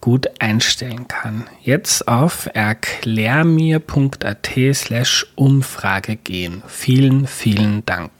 [0.00, 1.48] gut einstellen kann.
[1.62, 6.62] Jetzt auf erklärmir.at slash Umfrage gehen.
[6.66, 8.10] Vielen, vielen Dank.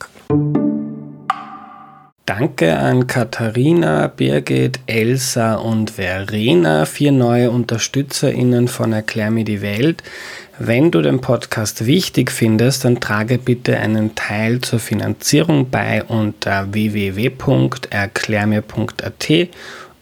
[2.26, 10.04] Danke an Katharina, Birgit, Elsa und Verena, vier neue UnterstützerInnen von Erklär mir die Welt.
[10.56, 16.72] Wenn du den Podcast wichtig findest, dann trage bitte einen Teil zur Finanzierung bei unter
[16.72, 19.48] www.erklärmir.at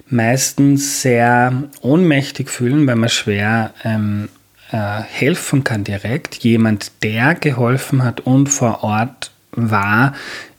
[0.08, 4.28] meistens sehr ohnmächtig fühlen, weil man schwer ähm,
[4.70, 6.36] äh, helfen kann direkt.
[6.36, 10.14] Jemand, der geholfen hat und vor Ort war,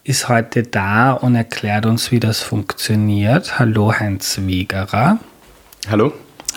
[0.09, 3.59] ist heute da und erklärt uns, wie das funktioniert.
[3.59, 5.19] Hallo Heinz Wiegerer.
[5.87, 6.11] Hallo.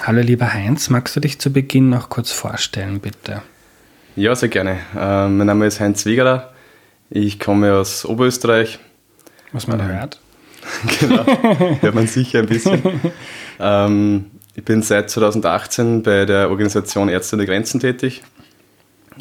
[0.05, 3.43] Hallo lieber Heinz, magst du dich zu Beginn noch kurz vorstellen, bitte?
[4.17, 4.79] Ja, sehr gerne.
[4.97, 6.51] Äh, mein Name ist Heinz Wiegerer.
[7.11, 8.79] Ich komme aus Oberösterreich.
[9.53, 10.21] Was man ähm, hört.
[11.01, 11.27] genau,
[11.83, 12.83] hört man sicher ein bisschen.
[13.61, 18.23] ähm, ich bin seit 2018 bei der Organisation Ärzte ohne Grenzen tätig,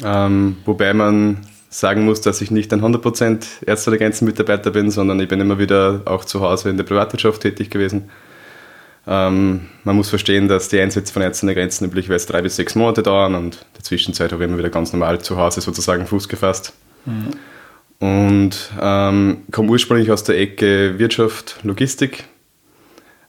[0.02, 4.90] ähm, wobei man sagen muss, dass ich nicht ein 100% Ärzte der Grenzen Mitarbeiter bin,
[4.90, 8.10] sondern ich bin immer wieder auch zu Hause in der Privatwirtschaft tätig gewesen.
[9.06, 12.74] Ähm, man muss verstehen, dass die Einsätze von Ärzten der Grenzen üblicherweise drei bis sechs
[12.74, 16.06] Monate dauern und in der Zwischenzeit habe ich immer wieder ganz normal zu Hause sozusagen
[16.06, 16.74] Fuß gefasst.
[17.06, 17.30] Mhm.
[18.06, 22.24] Und ähm, komme ursprünglich aus der Ecke Wirtschaft, Logistik,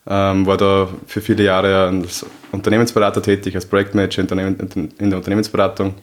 [0.05, 5.93] ähm, war da für viele Jahre als Unternehmensberater tätig, als Projektmanager in der Unternehmensberatung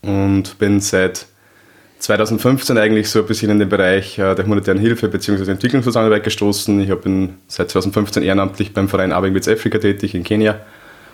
[0.00, 1.26] und bin seit
[2.02, 5.48] 2015 eigentlich so ein bisschen in den Bereich äh, der humanitären Hilfe bzw.
[5.52, 6.80] Entwicklungszusammenarbeit gestoßen.
[6.80, 10.58] Ich bin seit 2015 ehrenamtlich beim Verein Arbeit mit Afrika tätig in Kenia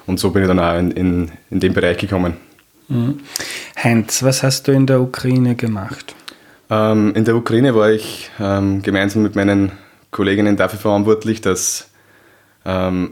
[0.07, 2.39] und so bin ich dann auch in, in, in den Bereich gekommen.
[2.89, 3.21] Mhm.
[3.77, 6.15] Heinz, was hast du in der Ukraine gemacht?
[6.71, 9.73] Ähm, in der Ukraine war ich ähm, gemeinsam mit meinen
[10.11, 11.91] Kolleginnen dafür verantwortlich, dass
[12.65, 13.11] ähm,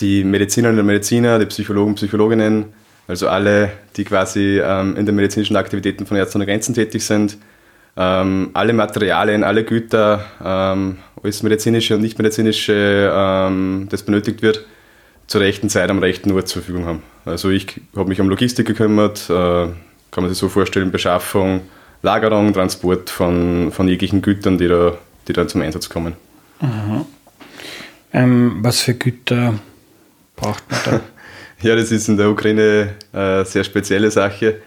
[0.00, 2.66] die Medizinerinnen und Mediziner, die Psychologen und Psychologinnen
[3.08, 7.38] also alle, die quasi ähm, in den medizinischen Aktivitäten von Ärzten ohne Grenzen tätig sind,
[7.96, 14.66] ähm, alle Materialien, alle Güter, ähm, alles medizinische und nicht medizinische, ähm, das benötigt wird,
[15.26, 17.02] zur rechten Zeit am rechten Ort zur Verfügung haben.
[17.24, 21.62] Also ich habe mich um Logistik gekümmert, äh, kann man sich so vorstellen, Beschaffung,
[22.02, 26.14] Lagerung, Transport von, von jeglichen Gütern, die da, die da zum Einsatz kommen.
[28.12, 29.54] Ähm, was für Güter
[30.36, 31.00] braucht man da?
[31.66, 34.60] Ja, das ist in der Ukraine eine sehr spezielle Sache.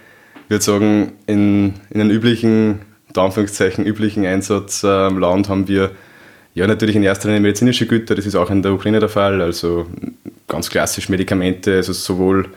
[0.43, 5.91] Ich würde sagen, in, in einem üblichen, in Anführungszeichen, üblichen Einsatzland ähm, haben wir
[6.55, 9.41] ja natürlich in erster Linie medizinische Güter, das ist auch in der Ukraine der Fall,
[9.41, 9.85] also
[10.49, 12.49] ganz klassisch Medikamente, also sowohl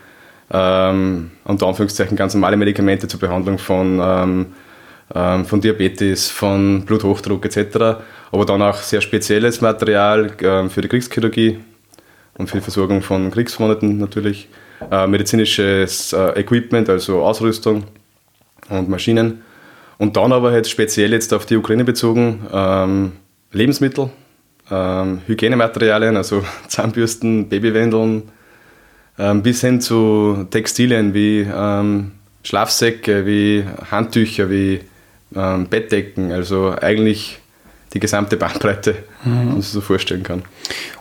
[0.51, 4.47] ähm, unter Anführungszeichen ganz normale Medikamente zur Behandlung von, ähm,
[5.15, 8.03] ähm, von Diabetes, von Bluthochdruck etc.,
[8.33, 11.61] aber dann auch sehr spezielles Material ähm, für die Kriegschirurgie,
[12.43, 14.49] und für die Versorgung von Kriegsverwundeten natürlich.
[14.91, 17.85] Äh, medizinisches äh, Equipment, also Ausrüstung
[18.69, 19.43] und Maschinen.
[19.99, 23.13] Und dann aber halt speziell jetzt auf die Ukraine bezogen ähm,
[23.53, 24.11] Lebensmittel,
[24.71, 28.25] ähm, Hygienematerialien, also Zahnbürsten, Babywändeln,
[29.21, 32.11] ähm, bis hin zu Textilien wie ähm,
[32.43, 34.81] Schlafsäcke, wie Handtücher, wie
[35.37, 37.39] ähm, Bettdecken, also eigentlich
[37.93, 39.49] die gesamte Bandbreite, mhm.
[39.49, 40.43] man sich so vorstellen kann.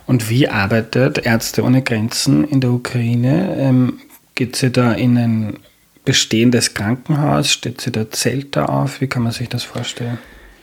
[0.06, 3.56] Und wie arbeitet Ärzte ohne Grenzen in der Ukraine?
[3.58, 4.00] Ähm,
[4.34, 5.58] geht sie da in ein
[6.04, 7.50] bestehendes Krankenhaus?
[7.50, 9.00] Steht sie da Zelt da auf?
[9.00, 10.18] Wie kann man sich das vorstellen?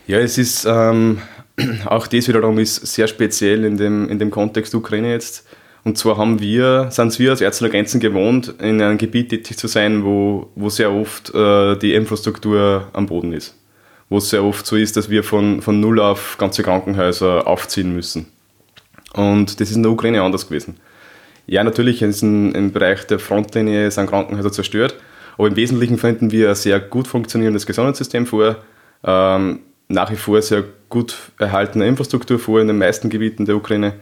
[0.06, 1.18] Ja, es ist ähm,
[1.86, 5.46] auch das wiederum ist sehr speziell in dem, in dem Kontext Ukraine jetzt.
[5.82, 9.56] Und zwar haben wir, sind wir als Ärzte ohne Grenzen gewohnt, in einem Gebiet tätig
[9.56, 13.54] zu sein, wo, wo sehr oft äh, die Infrastruktur am Boden ist.
[14.10, 17.94] Wo es sehr oft so ist, dass wir von, von null auf ganze Krankenhäuser aufziehen
[17.94, 18.26] müssen.
[19.14, 20.76] Und das ist in der Ukraine anders gewesen.
[21.46, 24.96] Ja, natürlich ist in, im Bereich der Frontlinie sind Krankenhäuser zerstört,
[25.38, 28.56] aber im Wesentlichen finden wir ein sehr gut funktionierendes Gesundheitssystem vor,
[29.04, 33.94] ähm, nach wie vor sehr gut erhaltene Infrastruktur vor in den meisten Gebieten der Ukraine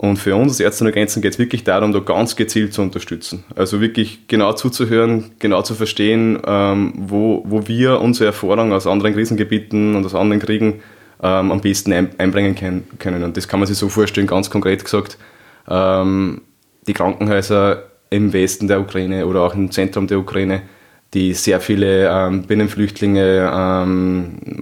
[0.00, 2.80] und für uns als Ärzte ohne Grenzen geht es wirklich darum, da ganz gezielt zu
[2.80, 3.44] unterstützen.
[3.54, 9.12] Also wirklich genau zuzuhören, genau zu verstehen, ähm, wo, wo wir unsere Erfahrung aus anderen
[9.12, 10.80] Krisengebieten und aus anderen Kriegen
[11.22, 12.54] ähm, am besten ein, einbringen
[12.98, 13.24] können.
[13.24, 15.18] Und das kann man sich so vorstellen, ganz konkret gesagt.
[15.68, 16.40] Ähm,
[16.86, 20.62] die Krankenhäuser im Westen der Ukraine oder auch im Zentrum der Ukraine,
[21.12, 23.50] die sehr viele Binnenflüchtlinge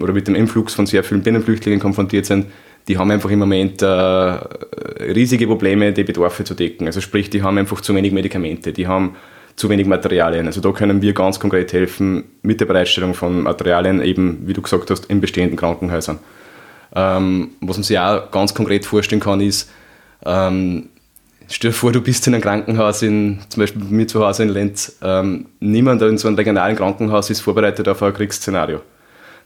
[0.00, 2.46] oder mit dem Influx von sehr vielen Binnenflüchtlingen konfrontiert sind,
[2.88, 6.86] die haben einfach im Moment äh, riesige Probleme, die Bedarfe zu decken.
[6.86, 9.16] Also sprich, die haben einfach zu wenig Medikamente, die haben
[9.56, 10.46] zu wenig Materialien.
[10.46, 14.62] Also da können wir ganz konkret helfen mit der Bereitstellung von Materialien, eben wie du
[14.62, 16.18] gesagt hast, in bestehenden Krankenhäusern.
[16.94, 19.70] Ähm, was man sich auch ganz konkret vorstellen kann, ist,
[20.24, 20.88] ähm,
[21.48, 24.44] stell dir vor, du bist in einem Krankenhaus, in, zum Beispiel bei mir zu Hause
[24.44, 28.80] in Lenz, ähm, niemand in so einem regionalen Krankenhaus ist vorbereitet auf ein Kriegsszenario.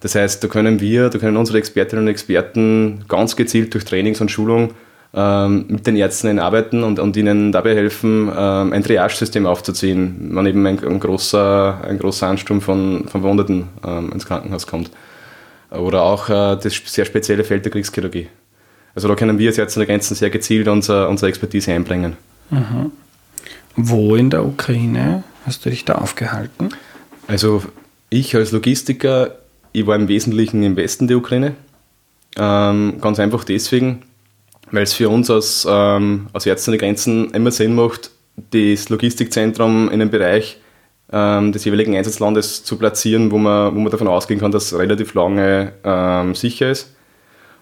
[0.02, 4.20] Das heißt, da können wir, da können unsere Expertinnen und Experten ganz gezielt durch Trainings
[4.20, 4.74] und Schulung
[5.14, 10.46] ähm, mit den Ärzten arbeiten und, und ihnen dabei helfen, ähm, ein Triage-System aufzuziehen, wenn
[10.46, 14.90] eben ein, ein, großer, ein großer Ansturm von Verwundeten ähm, ins Krankenhaus kommt.
[15.70, 18.26] Oder auch äh, das sehr spezielle Feld der Kriegschirurgie.
[18.94, 22.16] Also da können wir als Ärzte der Grenzen sehr gezielt unser, unsere Expertise einbringen.
[22.50, 22.90] Mhm.
[23.76, 26.70] Wo in der Ukraine hast du dich da aufgehalten?
[27.28, 27.62] Also
[28.10, 29.36] ich als Logistiker
[29.72, 31.54] ich war im Wesentlichen im Westen der Ukraine.
[32.38, 34.02] Ähm, ganz einfach deswegen,
[34.70, 38.10] weil es für uns als, ähm, als Ärzte ohne Grenzen immer Sinn macht,
[38.50, 40.58] das Logistikzentrum in einem Bereich
[41.12, 44.78] ähm, des jeweiligen Einsatzlandes zu platzieren, wo man, wo man davon ausgehen kann, dass es
[44.78, 46.94] relativ lange ähm, sicher ist,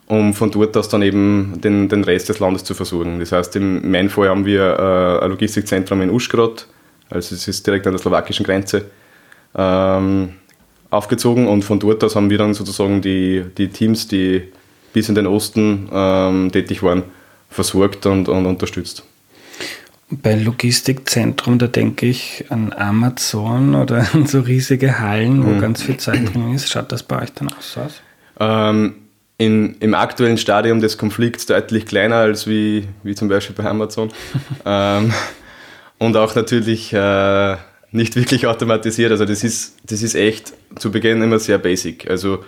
[0.06, 3.18] um von dort aus dann eben den, den Rest des Landes zu versorgen.
[3.18, 6.68] Das heißt, in meinem Fall haben wir äh, ein Logistikzentrum in Uschgrad,
[7.08, 8.84] also es ist direkt an der slowakischen Grenze.
[9.56, 10.34] Ähm,
[10.90, 14.42] aufgezogen und von dort aus haben wir dann sozusagen die, die Teams, die
[14.92, 17.04] bis in den Osten ähm, tätig waren,
[17.48, 19.04] versorgt und, und unterstützt.
[20.10, 25.60] Bei Logistikzentrum, da denke ich an Amazon oder an so riesige Hallen, wo mhm.
[25.60, 26.68] ganz viel Zeit drin ist.
[26.68, 28.02] Schaut das bei euch dann auch so aus?
[28.40, 28.94] Ähm,
[29.38, 34.10] in, Im aktuellen Stadium des Konflikts deutlich kleiner als wie, wie zum Beispiel bei Amazon.
[34.66, 35.12] ähm,
[35.98, 37.56] und auch natürlich äh,
[37.92, 39.10] nicht wirklich automatisiert.
[39.10, 42.08] Also das ist, das ist echt zu Beginn immer sehr basic.
[42.08, 42.44] Also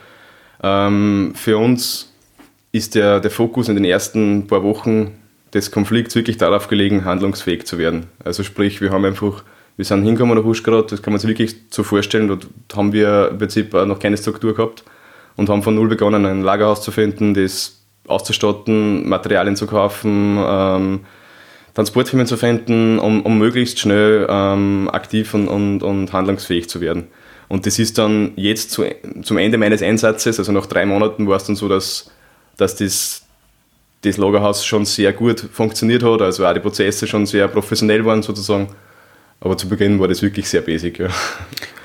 [0.62, 2.12] ähm, für uns
[2.70, 5.12] ist der, der Fokus in den ersten paar Wochen
[5.52, 8.06] des Konflikts wirklich darauf gelegen, handlungsfähig zu werden.
[8.24, 9.44] Also sprich, wir haben einfach,
[9.76, 13.28] wir sind hingekommen nach Uschgrad, das kann man sich wirklich so vorstellen, dort haben wir
[13.30, 14.82] im Prinzip noch keine Struktur gehabt
[15.36, 21.00] und haben von null begonnen, ein Lagerhaus zu finden, das auszustatten, Materialien zu kaufen, ähm,
[21.74, 27.04] Transportfirmen zu finden, um, um möglichst schnell ähm, aktiv und, und, und handlungsfähig zu werden.
[27.48, 28.84] Und das ist dann jetzt zu,
[29.22, 32.10] zum Ende meines Einsatzes, also nach drei Monaten war es dann so, dass,
[32.56, 33.22] dass das,
[34.02, 38.22] das Lagerhaus schon sehr gut funktioniert hat, also auch die Prozesse schon sehr professionell waren
[38.22, 38.68] sozusagen.
[39.40, 41.00] Aber zu Beginn war das wirklich sehr basic.
[41.00, 41.08] Ja.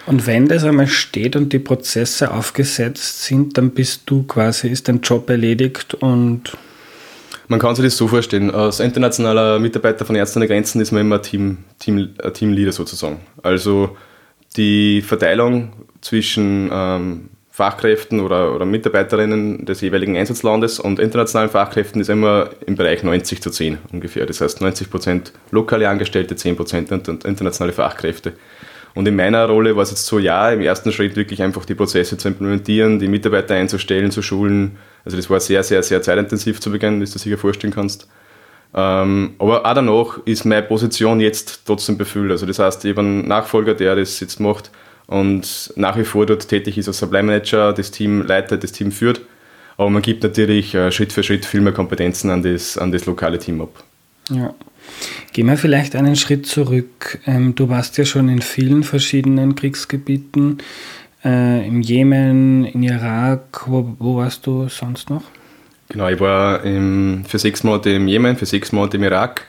[0.05, 4.87] Und wenn das einmal steht und die Prozesse aufgesetzt sind, dann bist du quasi, ist
[4.87, 6.55] dein Job erledigt und
[7.47, 11.01] man kann sich das so vorstellen, als internationaler Mitarbeiter von Ärzte ohne Grenzen ist man
[11.01, 13.19] immer Team, Team, Teamleader sozusagen.
[13.41, 13.95] Also
[14.55, 22.09] die Verteilung zwischen ähm, Fachkräften oder, oder Mitarbeiterinnen des jeweiligen Einsatzlandes und internationalen Fachkräften ist
[22.09, 24.25] immer im Bereich 90 zu 10 ungefähr.
[24.25, 28.33] Das heißt 90 Prozent lokale Angestellte, 10 Prozent internationale Fachkräfte.
[28.97, 31.75] Und in meiner Rolle war es jetzt so, ja, im ersten Schritt wirklich einfach die
[31.75, 34.77] Prozesse zu implementieren, die Mitarbeiter einzustellen, zu schulen.
[35.05, 38.07] Also das war sehr, sehr, sehr zeitintensiv zu Beginn, wie du dir sicher vorstellen kannst.
[38.73, 42.31] Ähm, aber auch danach ist meine Position jetzt trotzdem befüllt.
[42.31, 44.71] Also das heißt, ich habe einen Nachfolger, der das jetzt macht
[45.05, 48.91] und nach wie vor dort tätig ist als Supply Manager, das Team leitet, das Team
[48.91, 49.21] führt.
[49.77, 53.05] Aber man gibt natürlich äh, Schritt für Schritt viel mehr Kompetenzen an das, an das
[53.05, 53.83] lokale Team ab.
[54.31, 54.55] Ja.
[55.33, 57.19] Gehen wir vielleicht einen Schritt zurück.
[57.25, 60.59] Ähm, du warst ja schon in vielen verschiedenen Kriegsgebieten,
[61.23, 63.63] äh, im Jemen, in Irak.
[63.67, 65.23] Wo, wo warst du sonst noch?
[65.89, 69.45] Genau, ich war für sechs Monate im Jemen, für sechs Monate im Irak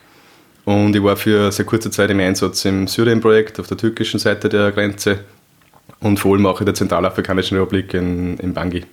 [0.68, 4.50] und ich war für sehr kurze Zeit im Einsatz im Syrien-Projekt auf der türkischen Seite
[4.50, 5.20] der Grenze
[6.00, 8.84] und vor allem auch in der Zentralafrikanischen Republik in, in Bangui.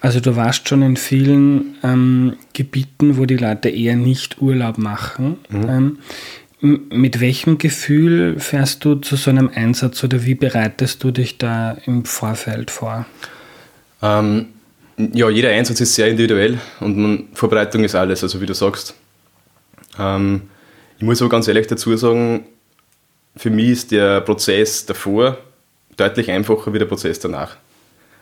[0.00, 5.38] Also du warst schon in vielen ähm, Gebieten, wo die Leute eher nicht Urlaub machen.
[5.48, 5.68] Mhm.
[5.68, 5.98] Ähm,
[6.60, 11.76] mit welchem Gefühl fährst du zu so einem Einsatz oder wie bereitest du dich da
[11.86, 13.06] im Vorfeld vor?
[14.02, 14.46] Ähm,
[14.96, 18.94] ja, jeder Einsatz ist sehr individuell und man, Vorbereitung ist alles, also wie du sagst.
[19.98, 20.42] Ähm,
[20.96, 22.44] ich muss aber ganz ehrlich dazu sagen,
[23.36, 25.38] für mich ist der Prozess davor
[25.96, 27.56] deutlich einfacher wie der Prozess danach.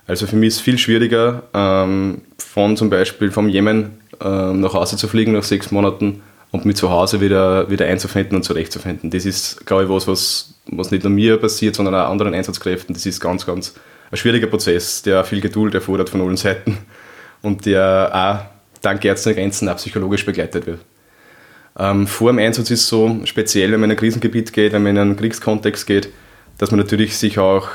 [0.07, 4.75] Also für mich ist es viel schwieriger, ähm, von zum Beispiel vom Jemen ähm, nach
[4.75, 6.23] Hause zu fliegen nach sechs Monaten
[6.53, 9.11] und mich zu Hause wieder, wieder einzufinden und zurechtzufinden.
[9.11, 12.95] Das ist, glaube ich, was, was, was nicht nur mir passiert, sondern auch anderen Einsatzkräften.
[12.95, 13.75] Das ist ganz, ganz
[14.11, 16.79] ein schwieriger Prozess, der viel Geduld erfordert von allen Seiten
[17.43, 20.81] und der auch dank Ärzte Grenzen auch psychologisch begleitet wird.
[21.79, 24.83] Ähm, vor dem Einsatz ist es so, speziell wenn man in ein Krisengebiet geht, wenn
[24.83, 26.09] man in einen Kriegskontext geht,
[26.59, 27.69] dass man natürlich sich auch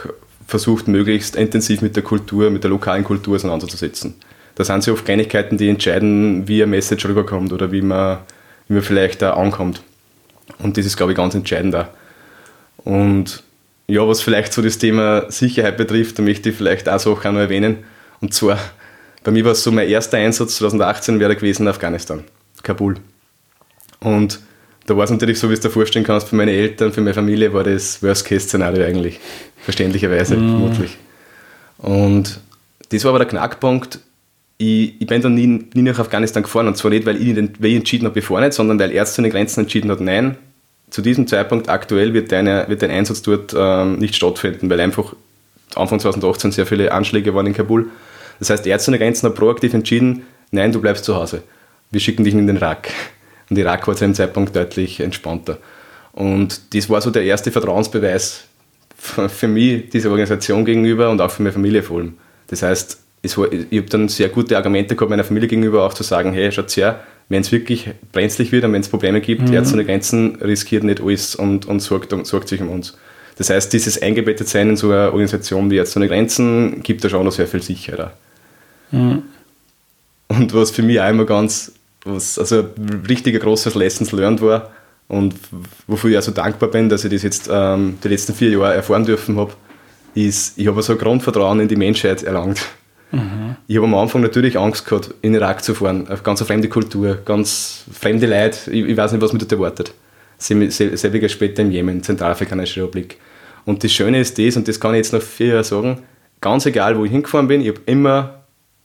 [0.51, 4.13] versucht, möglichst intensiv mit der Kultur, mit der lokalen Kultur auseinanderzusetzen.
[4.55, 8.19] Da sind sie oft Kleinigkeiten, die entscheiden, wie ein Message rüberkommt oder wie man,
[8.67, 9.81] wie man vielleicht da ankommt.
[10.59, 11.89] Und das ist, glaube ich, ganz entscheidend da.
[12.83, 13.43] Und
[13.87, 17.41] ja, was vielleicht so das Thema Sicherheit betrifft, da möchte ich vielleicht auch Sachen noch
[17.41, 17.77] erwähnen.
[18.19, 18.59] Und zwar,
[19.23, 22.23] bei mir war es so, mein erster Einsatz 2018 wäre gewesen in Afghanistan,
[22.61, 22.95] Kabul.
[23.99, 24.39] Und
[24.85, 27.13] da war es natürlich so, wie du dir vorstellen kannst, für meine Eltern, für meine
[27.13, 29.19] Familie war das Worst-Case-Szenario eigentlich.
[29.57, 30.49] Verständlicherweise, mm.
[30.49, 30.97] vermutlich.
[31.77, 32.39] Und
[32.89, 33.99] das war aber der Knackpunkt.
[34.57, 36.67] Ich, ich bin dann nie, nie nach Afghanistan gefahren.
[36.67, 39.29] Und zwar nicht, weil ich, weil ich entschieden habe, bevor nicht, sondern weil Ärzte ohne
[39.29, 40.37] Grenzen entschieden hat, nein,
[40.89, 45.15] zu diesem Zeitpunkt aktuell wird, deine, wird dein Einsatz dort ähm, nicht stattfinden, weil einfach
[45.75, 47.89] Anfang 2018 sehr viele Anschläge waren in Kabul.
[48.39, 51.43] Das heißt, Ärzte ohne Grenzen hat proaktiv entschieden, nein, du bleibst zu Hause.
[51.91, 52.89] Wir schicken dich in den Irak.
[53.51, 55.57] Und Irak war zu dem Zeitpunkt deutlich entspannter.
[56.13, 58.45] Und das war so der erste Vertrauensbeweis
[58.95, 62.13] für mich, dieser Organisation gegenüber und auch für meine Familie vor allem.
[62.47, 66.31] Das heißt, ich habe dann sehr gute Argumente gehabt, meiner Familie gegenüber auch zu sagen,
[66.31, 69.53] hey, schaut her, wenn es wirklich brenzlig wird und wenn es Probleme gibt, mhm.
[69.53, 72.97] Ärzte ohne Grenzen riskiert nicht alles und, und sorgt, und sorgt sich um uns.
[73.37, 77.25] Das heißt, dieses Eingebettetsein in so eine Organisation wie Ärzte ohne Grenzen gibt da schon
[77.25, 78.11] noch sehr viel Sicherheit.
[78.91, 79.23] Mhm.
[80.29, 81.73] Und was für mich auch immer ganz,
[82.05, 84.71] was, also ein richtiger großes Lessons learned war
[85.07, 85.35] und
[85.87, 88.75] wofür ich auch so dankbar bin, dass ich das jetzt ähm, die letzten vier Jahre
[88.75, 89.51] erfahren dürfen habe,
[90.15, 92.61] ist, ich habe so ein Grundvertrauen in die Menschheit erlangt.
[93.11, 93.55] Mhm.
[93.67, 96.47] Ich habe am Anfang natürlich Angst gehabt, in den Irak zu fahren, auf ganz eine
[96.47, 99.93] fremde Kultur, ganz fremde Leute, ich, ich weiß nicht, was mich dort erwartet.
[100.37, 103.17] Selbiger später im Jemen, Zentralafrikanische Republik.
[103.65, 105.99] Und das Schöne ist das, und das kann ich jetzt noch vier Jahre sagen,
[106.39, 108.41] ganz egal, wo ich hingefahren bin, ich habe immer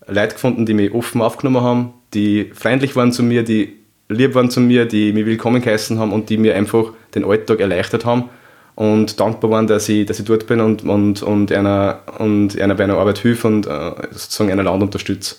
[0.07, 3.75] Leute gefunden, die mich offen aufgenommen haben, die freundlich waren zu mir, die
[4.09, 7.61] lieb waren zu mir, die mich willkommen geheißen haben und die mir einfach den Alltag
[7.61, 8.31] erleichtert haben
[8.75, 12.75] und dankbar waren, dass ich, dass ich dort bin und, und, und, einer, und einer
[12.75, 15.37] bei einer Arbeit hilfe und äh, sozusagen einer Land unterstütze.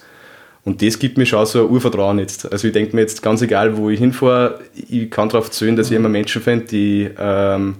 [0.65, 2.51] Und das gibt mir schon so ein Urvertrauen jetzt.
[2.51, 5.89] Also ich denke mir jetzt ganz egal, wo ich hinfahre, ich kann darauf zählen, dass
[5.89, 7.75] ich immer Menschen finde, die, ähm,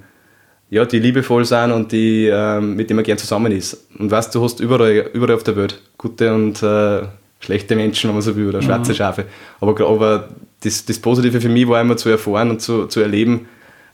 [0.70, 3.89] ja, die liebevoll sind und die, ähm, mit denen man gern zusammen ist.
[4.00, 7.01] Und weißt du, hast überall, überall auf der Welt gute und äh,
[7.39, 8.96] schlechte Menschen, wenn man so will, oder schwarze mhm.
[8.96, 9.25] Schafe.
[9.60, 10.29] Aber, aber
[10.62, 13.48] das, das Positive für mich war immer zu erfahren und zu, zu erleben,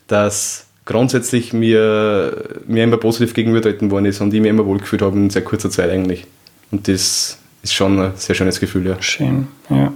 [0.07, 5.17] dass grundsätzlich mir, mir immer positiv gegenübertreten worden ist und ich mir immer wohlgefühlt habe
[5.17, 6.25] in sehr kurzer Zeit eigentlich.
[6.71, 9.01] Und das ist schon ein sehr schönes Gefühl, ja.
[9.01, 9.93] Schön, ja.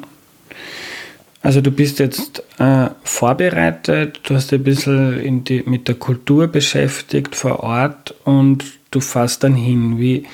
[1.41, 7.35] Also du bist jetzt äh, vorbereitet, du hast ein bisschen die, mit der Kultur beschäftigt
[7.35, 9.97] vor Ort und du fährst dann hin.
[9.99, 10.25] Wie,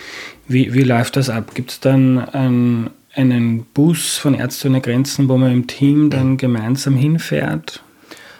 [0.48, 1.53] wie, wie läuft das ab?
[1.53, 6.38] Gibt es dann einen, einen Bus von Ärzte ohne Grenzen, wo man im Team dann
[6.38, 7.84] gemeinsam hinfährt?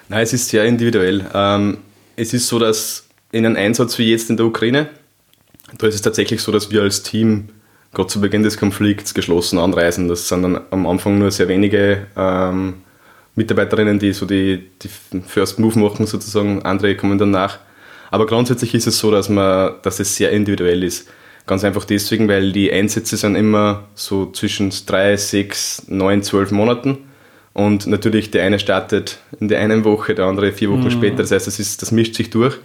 [0.10, 1.26] Nein, es ist sehr individuell.
[1.34, 1.78] Ähm,
[2.16, 4.90] es ist so, dass in einem Einsatz wie jetzt in der Ukraine,
[5.78, 7.50] da ist es tatsächlich so, dass wir als Team
[7.94, 10.08] gerade zu Beginn des Konflikts geschlossen anreisen.
[10.08, 12.76] Das sind dann am Anfang nur sehr wenige ähm,
[13.36, 14.90] Mitarbeiterinnen, die so die, die
[15.28, 17.60] First Move machen sozusagen, andere kommen dann nach.
[18.12, 21.08] Aber grundsätzlich ist es so, dass, man, dass es sehr individuell ist.
[21.46, 27.00] Ganz einfach deswegen, weil die Einsätze sind immer so zwischen drei, sechs, neun, zwölf Monaten.
[27.54, 30.92] Und natürlich, der eine startet in der einen Woche, der andere vier Wochen mhm.
[30.92, 31.18] später.
[31.18, 32.58] Das heißt, das, ist, das mischt sich durch.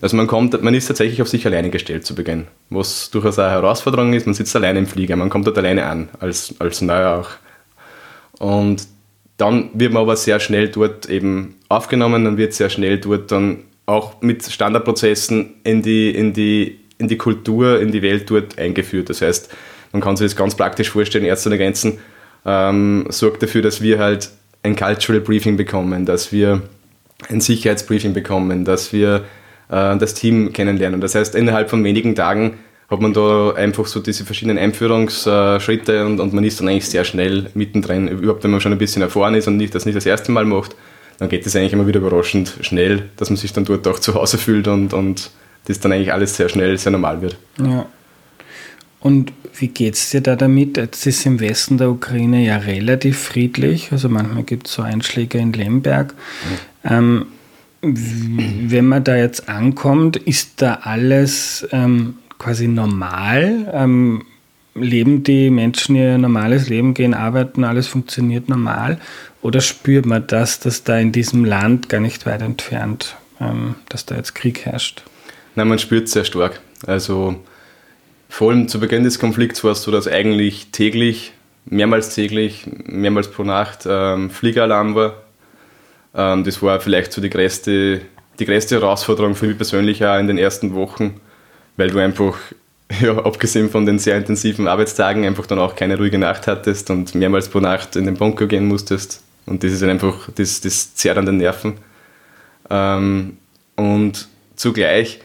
[0.00, 3.50] Also man kommt, man ist tatsächlich auf sich alleine gestellt zu Beginn, was durchaus eine
[3.50, 4.26] Herausforderung ist.
[4.26, 8.40] Man sitzt alleine im Flieger, man kommt dort alleine an, als, als Neuer auch.
[8.42, 8.86] Und
[9.36, 13.64] dann wird man aber sehr schnell dort eben aufgenommen, dann wird sehr schnell dort dann
[13.84, 19.08] auch mit Standardprozessen in die, in die, in die Kultur, in die Welt dort eingeführt.
[19.10, 19.50] Das heißt,
[19.92, 21.98] man kann sich das ganz praktisch vorstellen, Ärzte ohne Grenzen
[22.46, 24.30] ähm, sorgt dafür, dass wir halt
[24.62, 26.62] ein Cultural Briefing bekommen, dass wir
[27.28, 29.24] ein Sicherheitsbriefing bekommen, dass wir
[29.68, 31.00] äh, das Team kennenlernen.
[31.00, 36.18] Das heißt, innerhalb von wenigen Tagen hat man da einfach so diese verschiedenen Einführungsschritte und,
[36.18, 38.08] und man ist dann eigentlich sehr schnell mittendrin.
[38.08, 40.44] Überhaupt, wenn man schon ein bisschen erfahren ist und nicht, das nicht das erste Mal
[40.44, 40.74] macht,
[41.18, 44.14] dann geht es eigentlich immer wieder überraschend schnell, dass man sich dann dort auch zu
[44.14, 45.30] Hause fühlt und, und
[45.66, 47.36] das dann eigentlich alles sehr schnell, sehr normal wird.
[47.58, 47.86] Ja.
[49.00, 50.76] Und wie geht es dir da damit?
[50.76, 55.38] Jetzt ist im Westen der Ukraine ja relativ friedlich, also manchmal gibt es so Einschläge
[55.38, 56.14] in Lemberg.
[56.84, 56.90] Mhm.
[56.90, 57.26] Ähm,
[57.82, 63.70] wenn man da jetzt ankommt, ist da alles ähm, quasi normal?
[63.72, 64.24] Ähm,
[64.74, 68.98] leben die Menschen ihr normales Leben, gehen arbeiten, alles funktioniert normal?
[69.42, 74.04] Oder spürt man das, dass da in diesem Land gar nicht weit entfernt, ähm, dass
[74.04, 75.02] da jetzt Krieg herrscht?
[75.54, 76.60] Nein, man spürt es sehr stark.
[76.86, 77.36] Also
[78.28, 81.32] vor allem zu Beginn des Konflikts war es so, dass eigentlich täglich,
[81.66, 85.16] mehrmals täglich, mehrmals pro Nacht ähm, Fliegeralarm war.
[86.14, 88.00] Ähm, das war vielleicht so die größte,
[88.38, 91.20] die größte Herausforderung für mich persönlich auch in den ersten Wochen
[91.80, 92.36] weil du einfach,
[93.00, 97.14] ja, abgesehen von den sehr intensiven Arbeitstagen, einfach dann auch keine ruhige Nacht hattest und
[97.14, 99.22] mehrmals pro Nacht in den Bunker gehen musstest.
[99.46, 101.78] Und das ist halt einfach, das, das zerrt an den Nerven.
[102.68, 103.38] Ähm,
[103.76, 105.20] und zugleich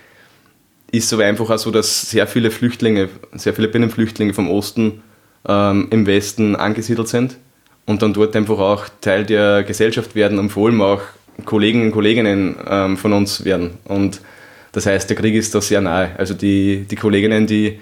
[0.98, 5.02] ist aber einfach auch so, dass sehr viele Flüchtlinge, sehr viele Binnenflüchtlinge vom Osten
[5.48, 7.38] ähm, im Westen angesiedelt sind
[7.86, 11.02] und dann dort einfach auch Teil der Gesellschaft werden und vor allem auch
[11.46, 13.72] Kollegen und Kolleginnen ähm, von uns werden.
[13.86, 14.22] Und
[14.72, 16.12] das heißt, der Krieg ist da sehr nahe.
[16.18, 17.80] Also die, die Kolleginnen, die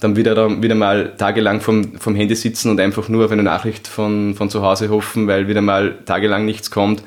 [0.00, 3.86] dann wieder, wieder mal tagelang vom, vom Handy sitzen und einfach nur auf eine Nachricht
[3.86, 7.02] von, von zu Hause hoffen, weil wieder mal tagelang nichts kommt,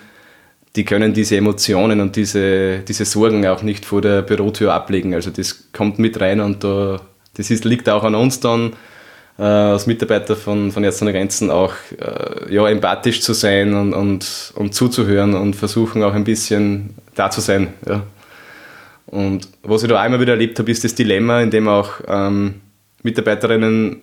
[0.76, 5.14] die können diese Emotionen und diese, diese Sorgen auch nicht vor der Bürotür ablegen.
[5.14, 7.00] Also das kommt mit rein und da,
[7.36, 8.74] das ist, liegt auch an uns dann,
[9.38, 13.94] äh, als Mitarbeiter von, von Ärzte ohne Grenzen auch äh, ja, empathisch zu sein und,
[13.94, 17.70] und, und zuzuhören und versuchen auch ein bisschen da zu sein.
[17.88, 18.04] Ja.
[19.08, 22.56] Und was ich da immer wieder erlebt habe, ist das Dilemma, in dem auch ähm,
[23.04, 24.02] Mitarbeiterinnen,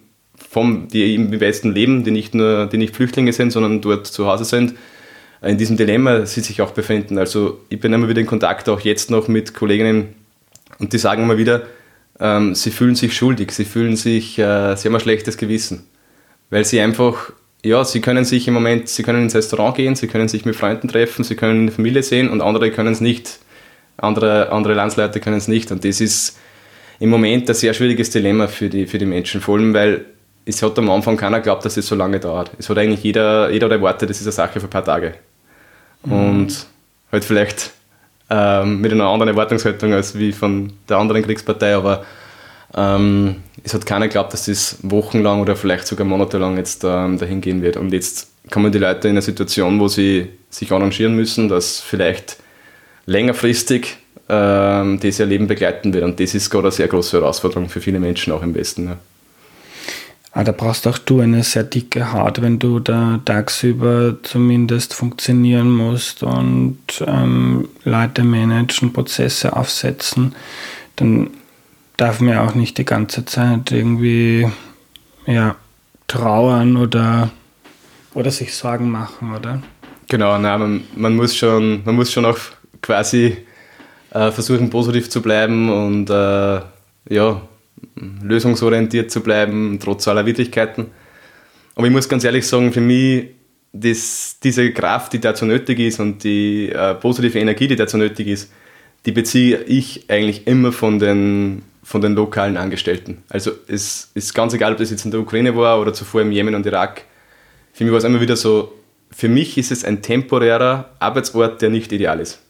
[0.51, 4.27] vom, die im Westen leben, die nicht nur die nicht Flüchtlinge sind, sondern dort zu
[4.27, 4.75] Hause sind,
[5.43, 7.19] in diesem Dilemma sie sich auch befinden.
[7.19, 10.15] Also ich bin immer wieder in Kontakt, auch jetzt noch mit Kolleginnen,
[10.79, 11.63] und die sagen immer wieder,
[12.19, 15.85] ähm, sie fühlen sich schuldig, sie fühlen sich, äh, sie haben ein schlechtes Gewissen.
[16.51, 17.33] Weil sie einfach,
[17.65, 20.57] ja, sie können sich im Moment, sie können ins Restaurant gehen, sie können sich mit
[20.57, 23.39] Freunden treffen, sie können eine Familie sehen und andere können es nicht
[23.97, 25.71] andere, andere Landsleute können es nicht.
[25.71, 26.39] Und das ist
[26.99, 29.41] im Moment ein sehr schwieriges Dilemma für die, für die Menschen.
[29.41, 30.05] Vor allem, weil
[30.45, 32.51] es hat am Anfang keiner geglaubt, dass es so lange dauert.
[32.59, 35.15] Es hat eigentlich jeder, jeder erwartet, das ist eine Sache für ein paar Tage.
[36.05, 36.67] Und
[37.11, 37.73] halt vielleicht
[38.31, 42.05] ähm, mit einer anderen Erwartungshaltung als wie von der anderen Kriegspartei, aber
[42.75, 47.41] ähm, es hat keiner geglaubt, dass das wochenlang oder vielleicht sogar monatelang jetzt ähm, dahin
[47.41, 47.77] gehen wird.
[47.77, 52.39] Und jetzt kommen die Leute in eine Situation, wo sie sich arrangieren müssen, dass vielleicht
[53.07, 56.05] längerfristig ähm, das ihr Leben begleiten wird.
[56.05, 58.87] Und das ist gerade eine sehr große Herausforderung für viele Menschen auch im Westen.
[58.87, 58.97] Ja.
[60.35, 65.71] Ah, da brauchst auch du eine sehr dicke Haut, wenn du da tagsüber zumindest funktionieren
[65.71, 70.35] musst und ähm, Leute managen, Prozesse aufsetzen.
[70.97, 71.29] Dann
[71.99, 74.51] darf man ja auch nicht die ganze Zeit irgendwie
[75.27, 75.57] ja,
[76.09, 77.31] trauern oder,
[78.15, 79.63] oder sich Sorgen machen, oder?
[80.09, 82.39] Genau, nein, man, man, muss schon, man muss schon auch
[82.81, 83.37] quasi
[84.13, 86.61] äh, versuchen, positiv zu bleiben und äh,
[87.11, 87.43] ja,
[87.97, 90.87] lösungsorientiert zu bleiben, trotz aller Widrigkeiten.
[91.75, 93.31] Aber ich muss ganz ehrlich sagen, für mich,
[93.73, 98.29] das, diese Kraft, die dazu nötig ist und die äh, positive Energie, die dazu nötig
[98.29, 98.53] ist,
[99.07, 103.23] die beziehe ich eigentlich immer von den, von den lokalen Angestellten.
[103.31, 106.33] Also es ist ganz egal, ob das jetzt in der Ukraine war oder zuvor im
[106.33, 107.05] Jemen und Irak.
[107.73, 108.75] Für mich war es immer wieder so,
[109.11, 112.41] für mich ist es ein temporärer Arbeitsort, der nicht ideal ist.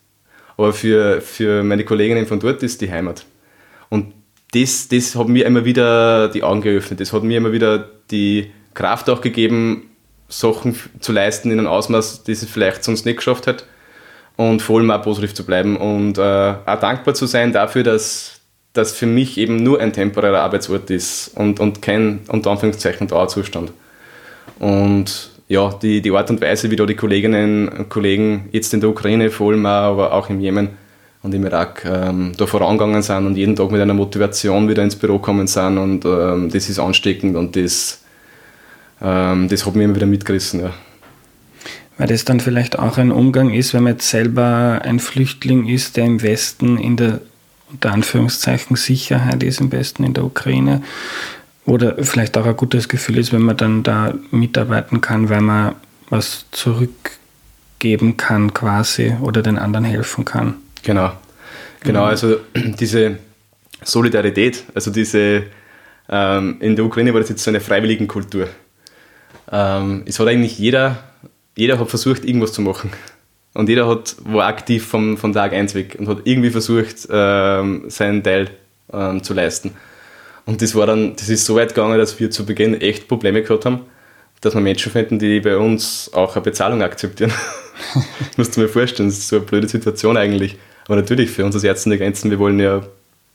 [0.57, 3.25] Aber für, für meine Kolleginnen von dort ist die Heimat.
[4.53, 7.01] Das, das hat mir immer wieder die Augen geöffnet.
[7.01, 9.91] Das hat mir immer wieder die Kraft auch gegeben,
[10.29, 13.67] Sachen zu leisten in einem Ausmaß, das es vielleicht sonst nicht geschafft hat.
[14.37, 18.41] Und vor allem auch positiv zu bleiben und äh, auch dankbar zu sein dafür, dass
[18.73, 23.73] das für mich eben nur ein temporärer Arbeitsort ist und, und kein unter Anführungszeichen Dauerzustand.
[24.59, 28.81] Und ja, die, die Art und Weise, wie da die Kolleginnen und Kollegen jetzt in
[28.81, 30.71] der Ukraine vor allem auch, aber auch im Jemen
[31.23, 34.97] und im Irak ähm, da vorangegangen sind und jeden Tag mit einer Motivation wieder ins
[34.97, 38.03] Büro kommen sind und ähm, das ist ansteckend und das,
[39.01, 40.61] ähm, das hat mich immer wieder mitgerissen.
[40.61, 40.75] Ja.
[41.99, 45.97] weil das dann vielleicht auch ein Umgang ist, wenn man jetzt selber ein Flüchtling ist,
[45.97, 47.21] der im Westen in der
[47.73, 50.83] unter Anführungszeichen Sicherheit ist, im Westen in der Ukraine.
[51.65, 55.75] Oder vielleicht auch ein gutes Gefühl ist, wenn man dann da mitarbeiten kann, weil man
[56.11, 60.55] was zurückgeben kann quasi oder den anderen helfen kann.
[60.83, 61.13] Genau.
[61.81, 63.19] Genau, also diese
[63.83, 65.45] Solidarität, also diese,
[66.09, 68.49] ähm, in der Ukraine war das jetzt so eine Freiwilligenkultur.
[69.51, 71.03] Ähm, es hat eigentlich jeder,
[71.57, 72.91] jeder hat versucht, irgendwas zu machen.
[73.55, 77.85] Und jeder hat, war aktiv vom, von Tag 1 weg und hat irgendwie versucht, ähm,
[77.89, 78.51] seinen Teil
[78.93, 79.73] ähm, zu leisten.
[80.47, 83.43] Und das war dann, das ist so weit gegangen, dass wir zu Beginn echt Probleme
[83.43, 83.81] gehabt haben,
[84.41, 87.33] dass wir Menschen finden, die bei uns auch eine Bezahlung akzeptieren.
[88.37, 90.57] musst du mir vorstellen, das ist so eine blöde Situation eigentlich.
[90.87, 92.83] Aber natürlich, für uns als Ärzte der Grenzen, wir wollen ja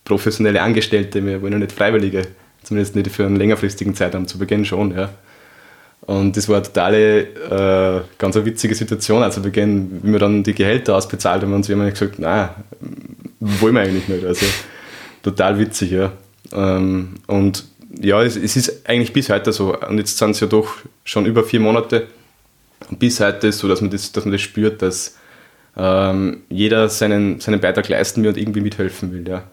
[0.05, 2.23] professionelle Angestellte, wir wollen ja nicht Freiwillige,
[2.63, 5.09] zumindest nicht für einen längerfristigen Zeitraum, zu Beginn schon, ja.
[6.01, 9.23] Und das war eine totale, äh, ganz eine witzige Situation.
[9.23, 12.49] Also Beginn, wie wir dann die Gehälter ausbezahlt haben, und wir haben gesagt, nein,
[13.39, 14.25] wollen wir eigentlich nicht.
[14.25, 14.45] Also
[15.21, 16.13] total witzig, ja.
[16.53, 17.65] Ähm, und
[17.99, 19.77] ja, es, es, ist eigentlich bis heute so.
[19.77, 22.07] Und jetzt sind es ja doch schon über vier Monate.
[22.89, 25.17] Und bis heute ist es so, dass man das, dass man das spürt, dass
[25.77, 29.27] ähm, jeder seinen, seinen Beitrag leisten will und irgendwie mithelfen will.
[29.27, 29.43] Ja.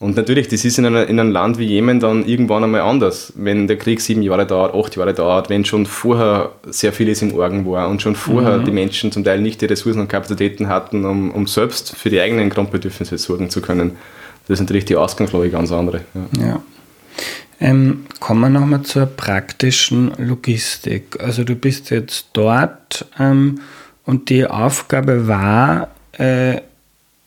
[0.00, 3.32] Und natürlich, das ist in, einer, in einem Land wie Jemen dann irgendwann einmal anders.
[3.36, 7.34] Wenn der Krieg sieben Jahre dauert, acht Jahre dauert, wenn schon vorher sehr vieles im
[7.34, 8.64] Orgen war und schon vorher mhm.
[8.64, 12.20] die Menschen zum Teil nicht die Ressourcen und Kapazitäten hatten, um, um selbst für die
[12.20, 13.92] eigenen Grundbedürfnisse sorgen zu können.
[14.46, 16.00] Das ist natürlich die Ausgangslage ganz andere.
[16.14, 16.46] Ja.
[16.46, 16.62] ja.
[17.60, 21.18] Ähm, kommen wir nochmal zur praktischen Logistik.
[21.22, 23.60] Also du bist jetzt dort ähm,
[24.04, 26.60] und die Aufgabe war, äh,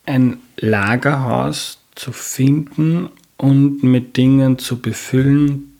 [0.06, 5.74] ein Lagerhaus zu finden und mit Dingen zu befüllen,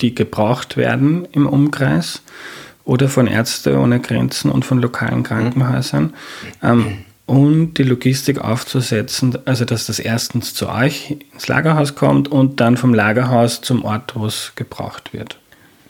[0.00, 2.22] die gebraucht werden im Umkreis
[2.84, 6.14] oder von Ärzte ohne Grenzen und von lokalen Krankenhäusern.
[6.62, 12.60] Ähm, und die Logistik aufzusetzen, also dass das erstens zu euch ins Lagerhaus kommt und
[12.60, 15.36] dann vom Lagerhaus zum Ort, wo es gebraucht wird.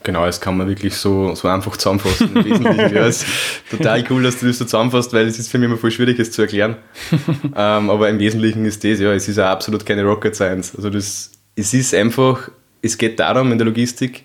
[0.06, 2.30] Genau, das kann man wirklich so, so einfach zusammenfassen.
[2.32, 2.94] Im Wesentlichen.
[2.94, 3.26] ja, ist
[3.68, 6.16] total cool, dass du das so zusammenfasst, weil es ist für mich immer voll schwierig,
[6.20, 6.76] es zu erklären.
[7.56, 10.76] ähm, aber im Wesentlichen ist das, ja, es ist ja absolut keine Rocket Science.
[10.76, 12.48] Also das, es ist einfach,
[12.82, 14.22] es geht darum in der Logistik,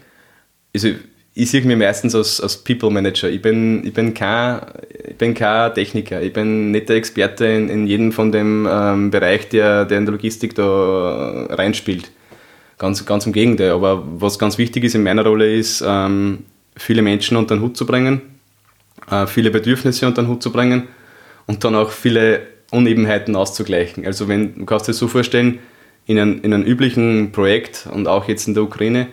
[0.76, 0.90] also
[1.34, 3.28] ich sehe mich meistens als, als People Manager.
[3.28, 4.62] Ich bin, ich, bin kein,
[5.10, 9.10] ich bin kein Techniker, ich bin nicht der Experte in, in jedem von dem ähm,
[9.10, 12.12] Bereich, der, der in der Logistik da reinspielt
[12.82, 13.70] Ganz, ganz im Gegenteil.
[13.70, 16.40] Aber was ganz wichtig ist in meiner Rolle ist, ähm,
[16.76, 18.22] viele Menschen unter den Hut zu bringen,
[19.12, 20.88] äh, viele Bedürfnisse unter den Hut zu bringen
[21.46, 22.42] und dann auch viele
[22.72, 24.04] Unebenheiten auszugleichen.
[24.08, 25.60] Also wenn, du kannst dir so vorstellen,
[26.08, 29.10] in, ein, in einem üblichen Projekt und auch jetzt in der Ukraine,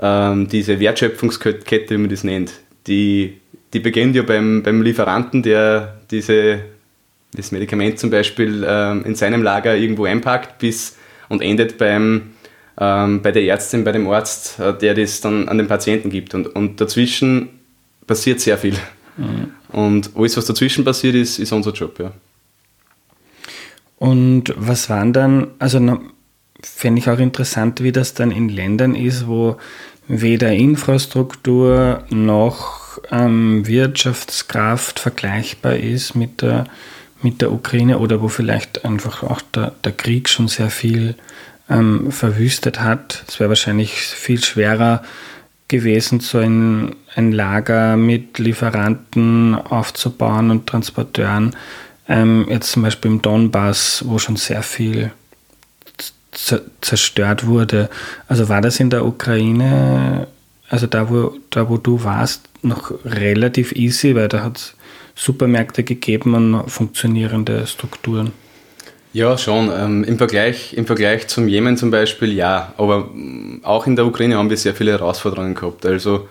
[0.00, 2.54] ähm, diese Wertschöpfungskette, wie man das nennt,
[2.88, 3.36] die,
[3.72, 6.58] die beginnt ja beim, beim Lieferanten, der diese,
[7.36, 10.96] das Medikament zum Beispiel ähm, in seinem Lager irgendwo einpackt bis,
[11.28, 12.32] und endet beim
[12.78, 16.34] ähm, bei der Ärztin, bei dem Arzt, äh, der das dann an den Patienten gibt.
[16.34, 17.48] Und, und dazwischen
[18.06, 18.76] passiert sehr viel.
[19.16, 19.52] Mhm.
[19.72, 22.12] Und alles, was dazwischen passiert, ist, ist unser Job, ja.
[23.98, 25.80] Und was waren dann, also
[26.62, 29.56] fände ich auch interessant, wie das dann in Ländern ist, wo
[30.06, 36.66] weder Infrastruktur noch ähm, Wirtschaftskraft vergleichbar ist mit der,
[37.22, 41.14] mit der Ukraine oder wo vielleicht einfach auch der, der Krieg schon sehr viel
[41.68, 43.24] ähm, verwüstet hat.
[43.28, 45.02] Es wäre wahrscheinlich viel schwerer
[45.68, 51.56] gewesen, so ein, ein Lager mit Lieferanten aufzubauen und Transporteuren.
[52.08, 55.10] Ähm, jetzt zum Beispiel im Donbass, wo schon sehr viel
[56.80, 57.88] zerstört wurde.
[58.28, 60.28] Also war das in der Ukraine,
[60.68, 64.76] also da wo, da wo du warst, noch relativ easy, weil da hat es
[65.14, 68.32] Supermärkte gegeben und funktionierende Strukturen.
[69.16, 69.72] Ja, schon.
[69.74, 72.74] Ähm, im, Vergleich, Im Vergleich zum Jemen zum Beispiel ja.
[72.76, 75.86] Aber mm, auch in der Ukraine haben wir sehr viele Herausforderungen gehabt.
[75.86, 76.28] Also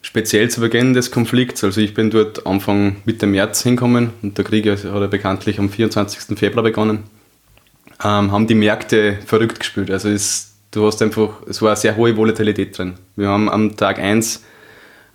[0.00, 1.64] speziell zu Beginn des Konflikts.
[1.64, 5.70] Also ich bin dort Anfang Mitte März hingekommen und der Krieg hat ja bekanntlich am
[5.70, 6.38] 24.
[6.38, 7.02] Februar begonnen.
[8.00, 9.90] Ähm, haben die Märkte verrückt gespielt.
[9.90, 12.94] Also es, du hast einfach, es war eine sehr hohe Volatilität drin.
[13.16, 14.44] Wir haben am Tag 1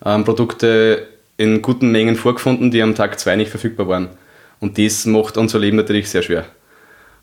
[0.04, 4.08] ähm, Produkte in guten Mengen vorgefunden, die am Tag 2 nicht verfügbar waren.
[4.60, 6.44] Und das macht unser Leben natürlich sehr schwer.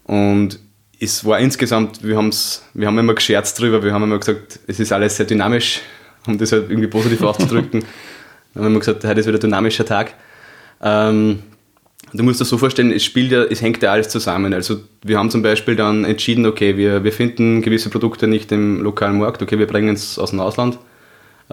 [0.06, 0.60] Und
[1.00, 4.80] es war insgesamt, wir, haben's, wir haben immer gescherzt drüber, wir haben immer gesagt, es
[4.80, 5.82] ist alles sehr dynamisch,
[6.28, 7.84] um das halt irgendwie positiv auszudrücken.
[8.54, 10.14] Dann haben wir gesagt, heute ist wieder ein dynamischer Tag.
[10.82, 11.40] Ähm,
[12.14, 14.54] du musst dir so vorstellen, es spielt ja, es hängt ja alles zusammen.
[14.54, 18.82] Also wir haben zum Beispiel dann entschieden, okay, wir, wir finden gewisse Produkte nicht im
[18.82, 20.78] lokalen Markt, okay, wir bringen es aus dem Ausland.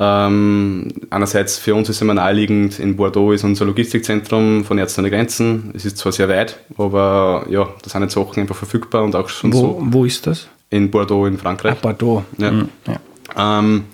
[0.03, 5.03] Ähm, einerseits für uns ist es immer naheliegend, in Bordeaux ist unser Logistikzentrum von Ärzte
[5.03, 5.73] ohne Grenzen.
[5.75, 9.29] Es ist zwar sehr weit, aber ja, da sind jetzt Sachen einfach verfügbar und auch
[9.29, 9.79] schon Wo, so.
[9.83, 10.49] wo ist das?
[10.71, 11.73] In Bordeaux in Frankreich.
[11.73, 12.25] Ah, Bordeaux.
[12.39, 12.51] Ja.
[12.51, 13.59] Mhm, ja.
[13.59, 13.85] Ähm,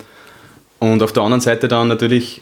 [0.79, 2.40] und auf der anderen Seite dann natürlich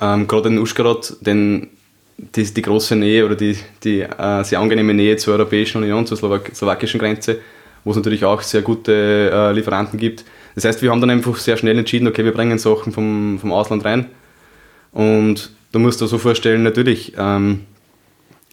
[0.00, 1.68] ähm, gerade in Uschgarod, denn
[2.16, 6.16] die, die große Nähe oder die, die äh, sehr angenehme Nähe zur Europäischen Union, zur
[6.16, 7.38] Slowak slowakischen Grenze,
[7.84, 10.24] wo es natürlich auch sehr gute äh, Lieferanten gibt.
[10.58, 13.52] Das heißt, wir haben dann einfach sehr schnell entschieden, okay, wir bringen Sachen vom, vom
[13.52, 14.06] Ausland rein.
[14.90, 17.60] Und du musst dir so vorstellen, natürlich, ähm,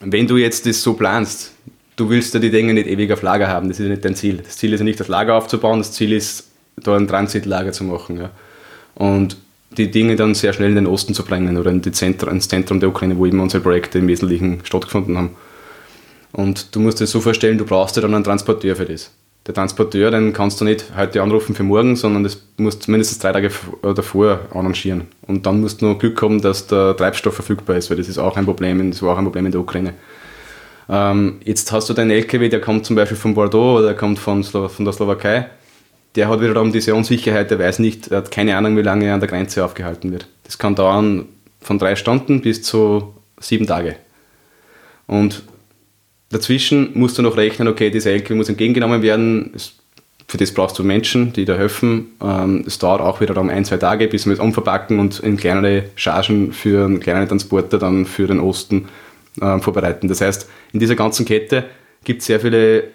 [0.02, 1.54] wenn du jetzt das so planst,
[1.96, 4.14] du willst ja die Dinge nicht ewig auf Lager haben, das ist ja nicht dein
[4.14, 4.38] Ziel.
[4.38, 7.84] Das Ziel ist ja nicht, das Lager aufzubauen, das Ziel ist, da ein Transitlager zu
[7.86, 8.20] machen.
[8.20, 8.30] Ja.
[8.94, 9.38] Und
[9.76, 12.48] die Dinge dann sehr schnell in den Osten zu bringen oder in die Zentrum, ins
[12.48, 15.32] Zentrum der Ukraine, wo eben unsere Projekte im Wesentlichen stattgefunden haben.
[16.34, 19.10] Und du musst dir so vorstellen, du brauchst ja dann einen Transporteur für das.
[19.48, 23.20] Der Transporteur, den kannst du nicht heute anrufen für morgen, sondern das musst du mindestens
[23.20, 23.52] drei Tage
[23.84, 25.04] davor arrangieren.
[25.28, 28.18] Und dann musst du noch Glück haben, dass der Treibstoff verfügbar ist, weil das ist
[28.18, 29.94] auch ein Problem, das war auch ein Problem in der Ukraine.
[30.90, 34.18] Ähm, jetzt hast du deinen LKW, der kommt zum Beispiel von Bordeaux oder der kommt
[34.18, 35.48] von, Slo von der Slowakei.
[36.16, 39.14] Der hat wiederum diese Unsicherheit, der weiß nicht, er hat keine Ahnung, wie lange er
[39.14, 40.28] an der Grenze aufgehalten wird.
[40.44, 41.26] Das kann dauern
[41.60, 43.96] von drei Stunden bis zu sieben Tage.
[45.08, 45.44] Und
[46.30, 49.52] dazwischen musst du noch rechnen, okay, dieser LKW muss entgegengenommen werden.
[50.28, 52.08] Für das brauchst du Menschen, die da helfen.
[52.22, 55.86] Ähm, es dauert auch wiederum ein, zwei Tage, bis wir es umverpacken und in kleinere
[55.96, 58.88] Chargen für einen kleineren Transporter dann für den Osten
[59.40, 60.08] äh, vorbereiten.
[60.08, 61.66] Das heißt, in dieser ganzen Kette
[62.04, 62.86] gibt es sehr viele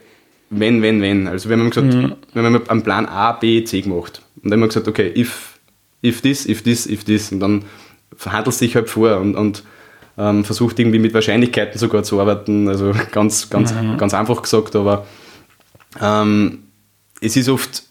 [0.50, 1.28] wenn, wenn, wenn.
[1.28, 2.16] Also wenn man gesagt, mhm.
[2.34, 5.58] wenn man einen Plan A, B, C gemacht und dann haben wir gesagt, okay, if,
[6.04, 7.64] if this, if this, if this und dann
[8.16, 9.62] verhandelst du dich halt vor und, und
[10.20, 12.68] ähm, versucht irgendwie mit Wahrscheinlichkeiten sogar zu arbeiten.
[12.68, 13.96] Also ganz, ganz, mhm.
[13.96, 15.06] ganz einfach gesagt, aber
[16.00, 16.64] ähm,
[17.20, 17.84] es ist oft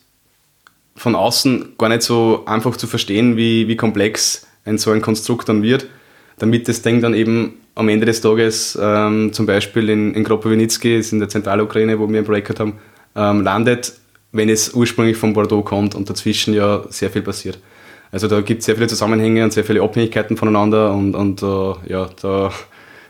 [0.95, 5.49] von außen gar nicht so einfach zu verstehen, wie, wie komplex ein so ein Konstrukt
[5.49, 5.87] dann wird,
[6.37, 10.97] damit das Ding dann eben am Ende des Tages ähm, zum Beispiel in, in Kropowinitsky,
[10.97, 12.73] ist in der Zentralukraine, wo wir ein Projekt haben,
[13.15, 13.93] ähm, landet,
[14.31, 17.59] wenn es ursprünglich von Bordeaux kommt und dazwischen ja sehr viel passiert.
[18.11, 21.75] Also da gibt es sehr viele Zusammenhänge und sehr viele Abhängigkeiten voneinander und, und uh,
[21.87, 22.51] ja, da,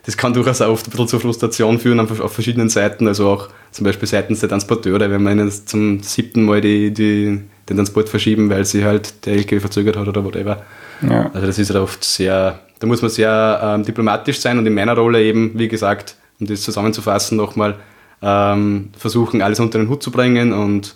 [0.04, 3.28] das kann durchaus auch oft ein bisschen zur Frustration führen auf, auf verschiedenen Seiten, also
[3.28, 7.76] auch zum Beispiel seitens der Transporteure, wenn man ihnen zum siebten Mal die, die, den
[7.76, 10.62] Transport verschieben, weil sie halt der LKW verzögert hat oder whatever.
[11.08, 11.30] Ja.
[11.32, 14.74] Also das ist halt oft sehr, da muss man sehr ähm, diplomatisch sein und in
[14.74, 17.76] meiner Rolle eben, wie gesagt, um das zusammenzufassen nochmal,
[18.22, 20.94] ähm, versuchen alles unter den Hut zu bringen und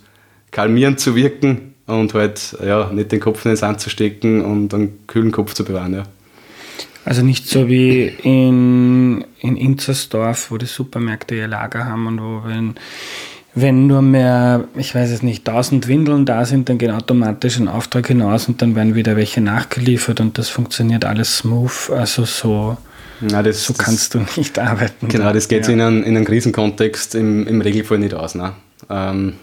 [0.51, 4.73] kalmierend zu wirken und halt ja, nicht den Kopf in den Sand zu stecken und
[4.73, 5.95] einen kühlen Kopf zu bewahren.
[5.95, 6.03] Ja.
[7.05, 12.43] Also nicht so wie in, in Inzersdorf, wo die Supermärkte ihr Lager haben und wo
[12.47, 12.77] wenn,
[13.55, 17.69] wenn nur mehr, ich weiß es nicht, 1000 Windeln da sind, dann geht automatisch ein
[17.69, 21.91] Auftrag hinaus und dann werden wieder welche nachgeliefert und das funktioniert alles smooth.
[21.91, 22.79] Also so,
[23.21, 25.09] Na, das, so kannst das, du nicht arbeiten.
[25.09, 25.75] Genau, das geht ja.
[25.75, 28.35] in, einen, in einem Krisenkontext im, im Regelfall nicht aus.
[28.35, 28.55] Ne?
[28.89, 29.35] Ähm,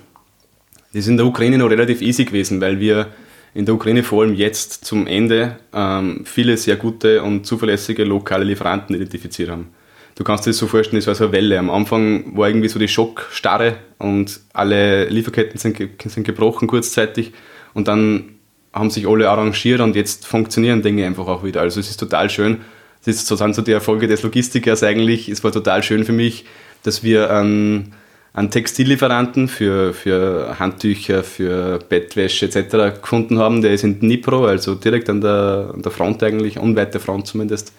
[0.93, 3.08] das ist in der Ukraine noch relativ easy gewesen, weil wir
[3.54, 8.45] in der Ukraine vor allem jetzt zum Ende ähm, viele sehr gute und zuverlässige lokale
[8.45, 9.69] Lieferanten identifiziert haben.
[10.15, 11.58] Du kannst dir das so vorstellen, es war so eine Welle.
[11.58, 17.32] Am Anfang war irgendwie so die Schockstarre und alle Lieferketten sind, sind gebrochen kurzzeitig
[17.73, 18.36] und dann
[18.73, 21.62] haben sich alle arrangiert und jetzt funktionieren Dinge einfach auch wieder.
[21.62, 22.62] Also es ist total schön.
[23.04, 25.27] Das ist sozusagen so die Erfolge des Logistikers eigentlich.
[25.27, 26.45] Es war total schön für mich,
[26.84, 27.93] dass wir an
[28.33, 33.01] an Textillieferanten für, für Handtücher, für Bettwäsche etc.
[33.01, 33.61] gefunden haben.
[33.61, 37.27] Der ist in Dnipro, also direkt an der, an der Front eigentlich, unweit der Front
[37.27, 37.73] zumindest.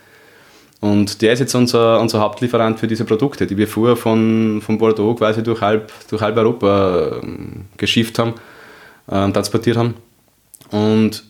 [0.80, 4.78] Und der ist jetzt unser, unser Hauptlieferant für diese Produkte, die wir vorher von, von
[4.78, 8.34] Bordeaux quasi durch halb, durch halb Europa ähm, geschifft haben,
[9.06, 9.94] äh, transportiert haben.
[10.70, 11.24] Und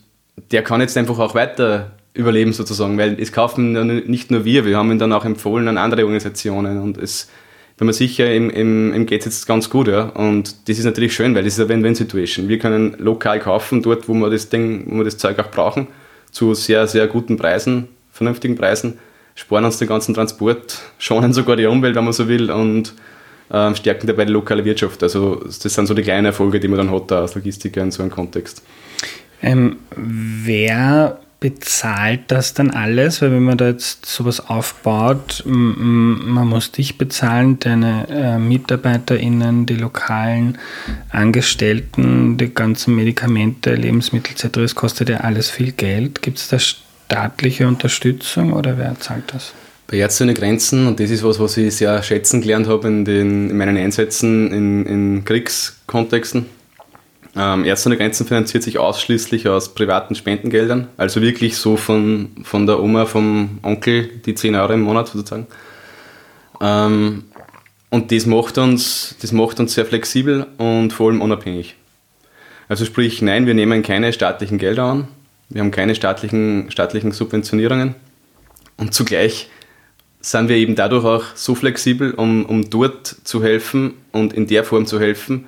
[0.51, 3.73] der kann jetzt einfach auch weiter überleben sozusagen, weil es kaufen
[4.07, 7.29] nicht nur wir, wir haben ihn dann auch empfohlen an andere Organisationen und es
[7.77, 9.87] bin mir sicher, ihm, ihm, ihm geht es jetzt ganz gut.
[9.87, 10.03] Ja?
[10.09, 12.47] Und das ist natürlich schön, weil das ist eine Win-Win-Situation.
[12.47, 15.87] Wir können lokal kaufen, dort, wo wir das Ding, wo wir das Zeug auch brauchen,
[16.31, 18.99] zu sehr, sehr guten Preisen, vernünftigen Preisen,
[19.35, 22.93] sparen uns den ganzen Transport, schonen sogar die Umwelt, wenn man so will, und
[23.51, 25.03] ähm, stärken dabei die lokale Wirtschaft.
[25.03, 27.91] Also das sind so die kleinen Erfolge, die man dann hat da als Logistiker in
[27.91, 28.63] so einem Kontext.
[29.41, 33.21] Ähm, wer bezahlt das dann alles?
[33.21, 39.75] Weil wenn man da jetzt sowas aufbaut, man muss dich bezahlen, deine äh, MitarbeiterInnen, die
[39.75, 40.57] lokalen
[41.09, 46.21] Angestellten, die ganzen Medikamente, Lebensmittel etc., es kostet ja alles viel Geld.
[46.21, 49.53] Gibt es da staatliche Unterstützung oder wer zahlt das?
[49.87, 53.03] Bei Ärzte ohne Grenzen, und das ist was, was ich sehr schätzen gelernt habe in,
[53.03, 56.45] den, in meinen Einsätzen in, in Kriegskontexten,
[57.35, 62.67] Ähm, Ärzte ohne Grenzen finanziert sich ausschließlich aus privaten Spendengeldern, also wirklich so von, von
[62.67, 65.47] der Oma, vom Onkel, die 10 Euro im Monat sozusagen.
[66.61, 67.23] Ähm,
[67.89, 71.75] und das macht, uns, das macht uns sehr flexibel und vor allem unabhängig.
[72.69, 75.07] Also sprich, nein, wir nehmen keine staatlichen Gelder an,
[75.49, 77.95] wir haben keine staatlichen, staatlichen Subventionierungen
[78.77, 79.49] und zugleich
[80.21, 84.63] sind wir eben dadurch auch so flexibel, um, um dort zu helfen und in der
[84.63, 85.47] Form zu helfen,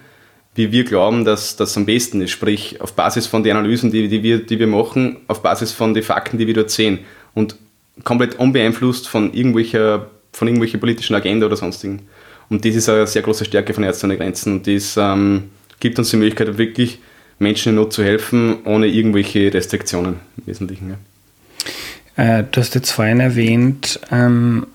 [0.55, 2.31] wie wir glauben, dass das am besten ist.
[2.31, 5.93] Sprich, auf Basis von den Analysen, die, die, wir, die wir machen, auf Basis von
[5.93, 6.99] den Fakten, die wir dort sehen.
[7.33, 7.57] Und
[8.03, 12.03] komplett unbeeinflusst von irgendwelcher, von irgendwelcher politischen Agenda oder sonstigen.
[12.49, 14.53] Und das ist eine sehr große Stärke von Ärzte ohne Grenzen.
[14.53, 16.99] Und das ähm, gibt uns die Möglichkeit, wirklich
[17.37, 20.95] Menschen in Not zu helfen, ohne irgendwelche Restriktionen im Wesentlichen.
[22.15, 22.39] Ja.
[22.39, 24.67] Äh, du hast jetzt vorhin erwähnt, ähm,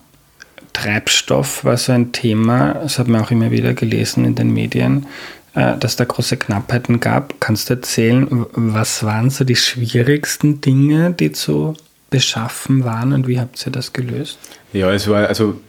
[0.73, 5.07] Treibstoff war so ein Thema, das hat man auch immer wieder gelesen in den Medien.
[5.55, 7.41] Äh, dass da große Knappheiten gab.
[7.41, 11.75] Kannst du erzählen, was waren so die schwierigsten Dinge, die zu
[12.09, 14.39] beschaffen waren und wie habt ihr das gelöst?
[14.73, 15.61] Ja, es war, also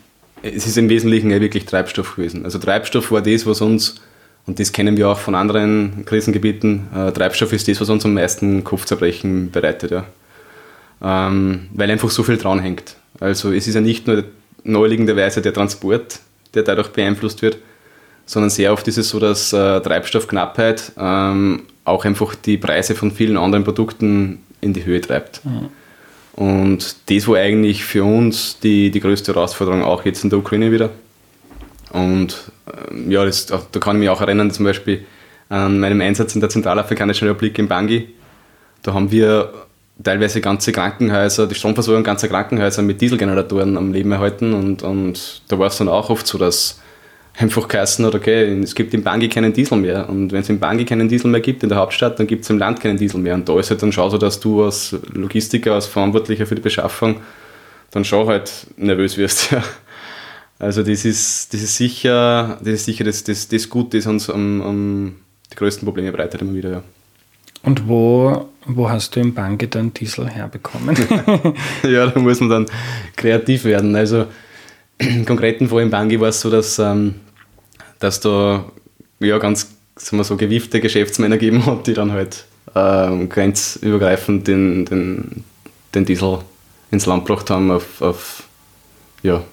[0.43, 2.45] es ist im Wesentlichen ja wirklich Treibstoff gewesen.
[2.45, 3.95] Also Treibstoff war das, was uns,
[4.45, 8.13] und das kennen wir auch von anderen Krisengebieten, äh, Treibstoff ist das, was uns am
[8.13, 10.05] meisten Kopfzerbrechen bereitet, ja.
[11.03, 12.95] Ähm, weil einfach so viel dran hängt.
[13.19, 14.25] Also es ist ja nicht nur
[14.63, 16.19] neuliegenderweise der Transport,
[16.53, 17.57] der dadurch beeinflusst wird,
[18.25, 23.11] sondern sehr oft ist es so, dass äh, Treibstoffknappheit ähm, auch einfach die Preise von
[23.11, 25.43] vielen anderen Produkten in die Höhe treibt.
[25.45, 25.69] Mhm.
[26.33, 30.71] Und das war eigentlich für uns die, die größte Herausforderung, auch jetzt in der Ukraine
[30.71, 30.89] wieder.
[31.91, 32.51] Und
[32.89, 35.05] ähm, ja, das, da kann ich mich auch erinnern, zum Beispiel
[35.49, 38.07] an meinem Einsatz in der Zentralafrikanischen Republik in Bangi.
[38.83, 39.51] Da haben wir
[40.01, 44.53] teilweise ganze Krankenhäuser, die Stromversorgung ganzer Krankenhäuser mit Dieselgeneratoren am Leben erhalten.
[44.53, 46.79] Und, und da war es dann auch oft so, dass
[47.37, 50.09] einfach geheißen hat, okay, es gibt im Bangi keinen Diesel mehr.
[50.09, 52.49] Und wenn es im Bangi keinen Diesel mehr gibt in der Hauptstadt, dann gibt es
[52.49, 53.35] im Land keinen Diesel mehr.
[53.35, 56.61] Und da ist halt dann schau so, dass du als Logistiker, als Verantwortlicher für die
[56.61, 57.21] Beschaffung
[57.91, 59.51] dann schon halt nervös wirst.
[59.61, 59.63] Ja.
[60.59, 64.29] Also das ist, das ist sicher, das ist sicher das, das, das Gute, das uns
[64.29, 65.15] um, um
[65.51, 66.69] die größten Probleme bereitet immer wieder.
[66.69, 66.83] Ja.
[67.63, 70.95] Und wo, wo hast du im Bangi dann Diesel herbekommen?
[71.83, 72.65] ja, da muss man dann
[73.15, 73.95] kreativ werden.
[73.95, 74.27] Also
[75.01, 77.15] im konkreten Fall im Bangi war es so, dass, ähm,
[77.99, 78.65] dass da
[79.19, 84.85] ja, ganz sagen wir so, gewiefte Geschäftsmänner gegeben hat, die dann halt ähm, grenzübergreifend den,
[84.85, 85.43] den,
[85.93, 86.39] den Diesel
[86.91, 88.43] ins Land gebracht haben auf, auf
[89.23, 89.43] ja,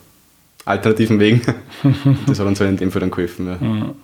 [0.65, 1.43] alternativen Wegen.
[2.27, 3.47] das hat uns halt in dem Fall dann geholfen.
[3.47, 3.57] Ja.
[3.57, 3.95] Mhm.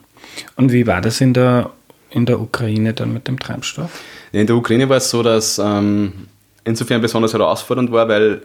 [0.56, 1.70] Und wie war das in der,
[2.10, 4.00] in der Ukraine dann mit dem Treibstoff?
[4.32, 6.12] In der Ukraine war es so, dass ähm,
[6.64, 8.42] insofern besonders herausfordernd war, weil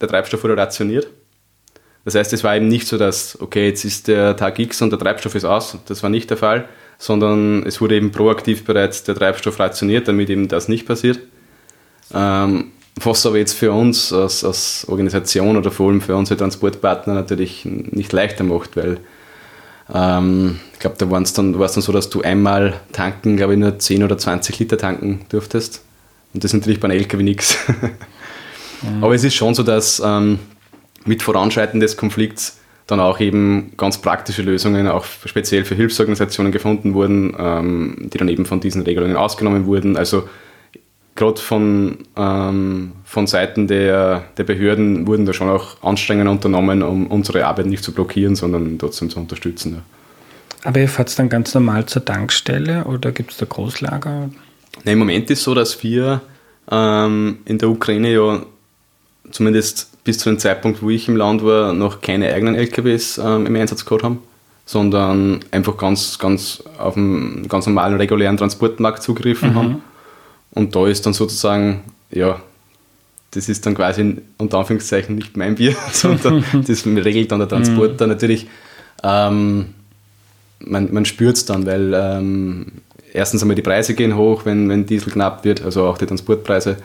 [0.00, 1.06] der Treibstoff wurde rationiert.
[2.04, 4.90] Das heißt, es war eben nicht so, dass, okay, jetzt ist der Tag X und
[4.90, 5.78] der Treibstoff ist aus.
[5.86, 10.28] Das war nicht der Fall, sondern es wurde eben proaktiv bereits der Treibstoff rationiert, damit
[10.30, 11.20] eben das nicht passiert.
[12.12, 17.14] Ähm, was aber jetzt für uns als, als, Organisation oder vor allem für unsere Transportpartner
[17.14, 18.98] natürlich nicht leichter macht, weil
[19.92, 23.58] ähm, ich glaube, da war es dann, dann so, dass du einmal tanken, glaube ich,
[23.58, 25.82] nur 10 oder 20 Liter tanken durftest.
[26.34, 27.56] Und das ist natürlich bei einem LKW nichts.
[28.84, 29.04] Mhm.
[29.04, 30.40] Aber es ist schon so, dass ähm,
[31.04, 36.94] mit Voranschreiten des Konflikts dann auch eben ganz praktische Lösungen, auch speziell für Hilfsorganisationen gefunden
[36.94, 39.96] wurden, ähm, die dann eben von diesen Regelungen ausgenommen wurden.
[39.96, 40.28] Also
[41.14, 47.06] gerade von, ähm, von Seiten der, der Behörden wurden da schon auch Anstrengungen unternommen, um
[47.06, 49.74] unsere Arbeit nicht zu blockieren, sondern trotzdem zu unterstützen.
[49.74, 49.82] Ja.
[50.64, 54.30] Aber ihr fahrt dann ganz normal zur Tankstelle oder gibt es da Großlager?
[54.84, 56.20] Nein, Im Moment ist es so, dass wir
[56.70, 58.42] ähm, in der Ukraine ja
[59.30, 63.46] zumindest bis zu dem Zeitpunkt, wo ich im Land war, noch keine eigenen LKWs ähm,
[63.46, 64.18] im Einsatz gehabt haben,
[64.66, 69.54] sondern einfach ganz, ganz auf einen ganz normalen, regulären Transportmarkt zugegriffen mhm.
[69.54, 69.82] haben.
[70.52, 72.40] Und da ist dann sozusagen, ja,
[73.30, 78.06] das ist dann quasi unter Anführungszeichen nicht mein Bier, sondern das regelt dann der Transporter.
[78.06, 78.12] Mhm.
[78.12, 78.46] Natürlich,
[79.02, 79.74] ähm,
[80.58, 82.66] man, man spürt es dann, weil ähm,
[83.12, 86.76] erstens einmal die Preise gehen hoch, wenn, wenn Diesel knapp wird, also auch die Transportpreise.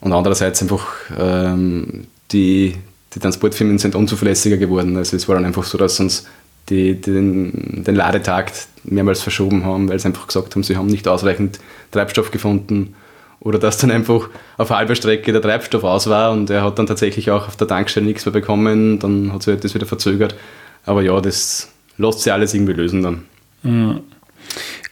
[0.00, 0.86] Und andererseits einfach
[1.18, 2.76] ähm, die,
[3.14, 4.96] die Transportfirmen sind unzuverlässiger geworden.
[4.96, 6.26] Also es war dann einfach so, dass uns
[6.68, 8.52] die, den, den Ladetag
[8.84, 11.60] mehrmals verschoben haben, weil sie einfach gesagt haben, sie haben nicht ausreichend
[11.90, 12.94] Treibstoff gefunden
[13.40, 16.86] oder dass dann einfach auf halber Strecke der Treibstoff aus war und er hat dann
[16.86, 20.36] tatsächlich auch auf der Tankstelle nichts mehr bekommen, dann hat sich das wieder verzögert.
[20.84, 21.68] Aber ja, das
[21.98, 23.22] lässt sich alles irgendwie lösen dann.
[23.62, 24.00] Mhm.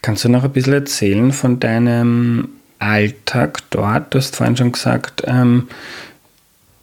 [0.01, 4.13] Kannst du noch ein bisschen erzählen von deinem Alltag dort?
[4.13, 5.67] Du hast vorhin schon gesagt, ähm,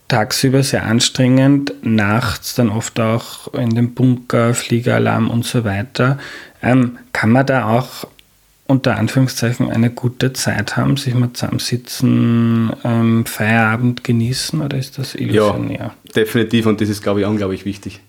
[0.08, 6.18] tagsüber sehr anstrengend, nachts dann oft auch in dem Bunker, Fliegeralarm und so weiter.
[6.62, 8.06] Ähm, kann man da auch
[8.66, 15.14] unter Anführungszeichen eine gute Zeit haben, sich mal zusammensitzen, ähm, Feierabend genießen oder ist das
[15.14, 15.78] illusionär?
[15.78, 18.00] Ja, definitiv und das ist, glaube ich, unglaublich wichtig.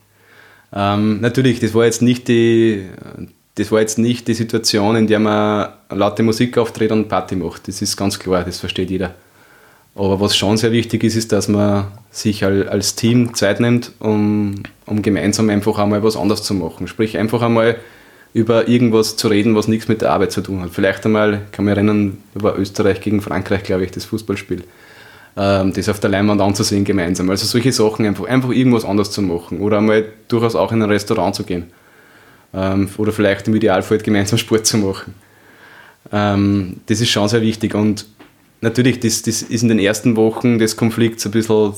[0.73, 2.87] Ähm, natürlich, das war jetzt nicht die,
[3.55, 7.67] das war jetzt nicht die Situation, in der man laute Musik auftritt und Party macht.
[7.67, 9.15] Das ist ganz klar, das versteht jeder.
[9.99, 14.63] Aber was schon sehr wichtig ist, ist, dass man sich als Team Zeit nimmt, um,
[14.85, 16.87] um gemeinsam einfach einmal was anderes zu machen.
[16.87, 17.75] Sprich, einfach einmal
[18.33, 20.69] über irgendwas zu reden, was nichts mit der Arbeit zu tun hat.
[20.69, 24.63] Vielleicht einmal, kann mich erinnern, über Österreich gegen Frankreich, glaube ich, das Fußballspiel.
[25.35, 27.29] Ähm, das auf der Leinwand anzusehen gemeinsam.
[27.29, 29.59] Also solche Sachen, einfach, einfach irgendwas anderes zu machen.
[29.59, 31.65] Oder einmal durchaus auch in ein Restaurant zu gehen.
[32.53, 35.13] Ähm, oder vielleicht im Idealfall gemeinsam Sport zu machen.
[36.13, 37.75] Ähm, das ist schon sehr wichtig.
[37.75, 38.05] Und
[38.61, 41.73] natürlich, das, das ist in den ersten Wochen des Konflikts ein bisschen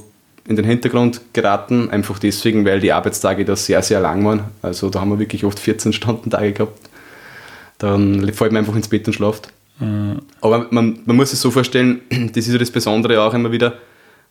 [0.48, 4.44] in den Hintergrund geraten, einfach deswegen, weil die Arbeitstage da sehr, sehr lang waren.
[4.62, 6.80] Also da haben wir wirklich oft 14 Stunden Tage gehabt.
[7.78, 9.50] Dann fällt man einfach ins Bett und schlaft.
[9.80, 10.20] Mhm.
[10.42, 13.76] Aber man, man muss es so vorstellen, das ist ja das Besondere auch immer wieder,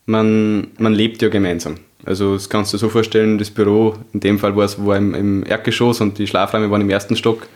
[0.05, 1.77] man, man lebt ja gemeinsam.
[2.03, 4.97] Also das kannst du dir so vorstellen, das Büro, in dem Fall war es war
[4.97, 7.47] im, im Erdgeschoss und die Schlafräume waren im ersten Stock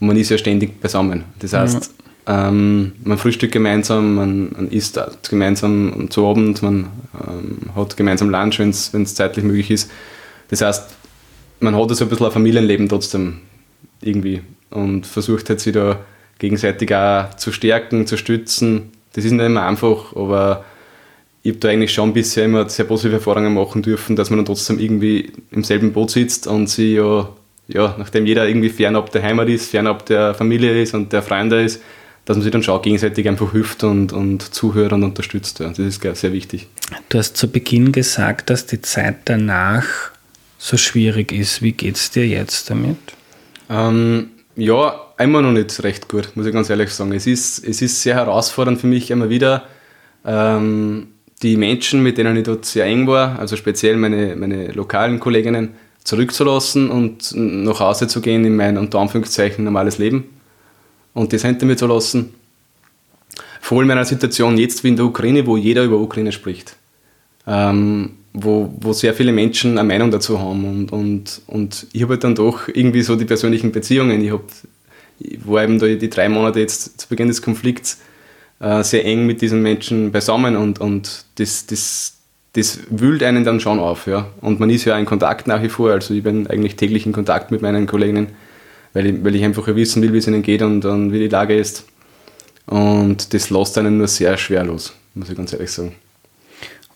[0.00, 1.24] und man ist ja ständig beisammen.
[1.40, 5.00] Das heißt, mhm ähm, man frühstückt gemeinsam, man, man isst
[5.30, 6.88] gemeinsam zu Abend, man
[7.26, 9.90] ähm, hat gemeinsam Lunch, wenn es zeitlich möglich ist.
[10.50, 10.94] Das heißt,
[11.60, 13.40] man hat so ein bisschen ein Familienleben trotzdem
[14.02, 16.00] irgendwie und versucht halt sich da
[16.38, 18.92] gegenseitig auch zu stärken, zu stützen.
[19.14, 20.66] Das ist nicht immer einfach, aber
[21.42, 24.46] ich habe da eigentlich schon bisher immer sehr positive Erfahrungen machen dürfen, dass man dann
[24.46, 27.30] trotzdem irgendwie im selben Boot sitzt und sie ja,
[27.68, 31.62] ja, nachdem jeder irgendwie fernab der Heimat ist, fernab der Familie ist und der Freunde
[31.62, 31.82] ist,
[32.28, 35.60] dass man sich dann schon gegenseitig einfach hilft und, und zuhört und unterstützt.
[35.60, 35.68] Ja.
[35.70, 36.66] Das ist sehr wichtig.
[37.08, 39.86] Du hast zu Beginn gesagt, dass die Zeit danach
[40.58, 41.62] so schwierig ist.
[41.62, 42.98] Wie geht es dir jetzt damit?
[43.70, 47.12] Ähm, ja, immer noch nicht recht gut, muss ich ganz ehrlich sagen.
[47.12, 49.64] Es ist, es ist sehr herausfordernd für mich immer wieder,
[50.26, 51.06] ähm,
[51.40, 55.70] die Menschen, mit denen ich dort sehr eng war, also speziell meine, meine lokalen Kolleginnen,
[56.04, 60.24] zurückzulassen und nach Hause zu gehen in mein unter Anführungszeichen normales Leben
[61.18, 62.34] und das hinter mir zu lassen.
[63.60, 66.76] Vor allem in einer Situation jetzt wie in der Ukraine, wo jeder über Ukraine spricht.
[67.46, 70.64] Ähm, wo, wo sehr viele Menschen eine Meinung dazu haben.
[70.64, 74.22] Und, und, und ich habe halt dann doch irgendwie so die persönlichen Beziehungen.
[74.22, 74.42] Ich, hab,
[75.18, 77.98] ich war eben da die drei Monate jetzt zu Beginn des Konflikts
[78.60, 82.16] äh, sehr eng mit diesen Menschen beisammen und, und das, das,
[82.52, 84.06] das wühlt einen dann schon auf.
[84.06, 84.28] Ja.
[84.40, 85.90] Und man ist ja in Kontakt nach wie vor.
[85.90, 88.28] Also ich bin eigentlich täglich in Kontakt mit meinen Kolleginnen
[88.92, 91.28] weil ich, weil ich einfach wissen will, wie es ihnen geht und, und wie die
[91.28, 91.84] Lage ist.
[92.66, 95.94] Und das lässt einen nur sehr schwer los, muss ich ganz ehrlich sagen.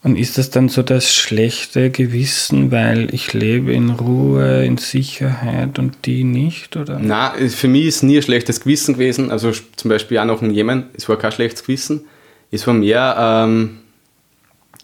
[0.04, 5.78] Und ist das dann so das schlechte Gewissen, weil ich lebe in Ruhe, in Sicherheit
[5.78, 6.76] und die nicht?
[6.76, 6.98] Oder?
[6.98, 9.30] Nein, für mich ist nie ein schlechtes Gewissen gewesen.
[9.30, 12.04] Also zum Beispiel auch noch in Jemen, es war kein schlechtes Gewissen.
[12.50, 13.78] Es war mehr ähm,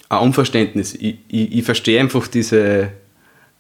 [0.09, 0.95] ein Unverständnis.
[0.95, 2.93] Ich, ich, ich verstehe einfach diese,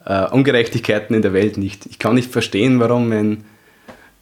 [0.09, 1.87] äh, Ungerechtigkeiten in der Welt nicht.
[1.87, 3.45] Ich kann nicht verstehen, warum ein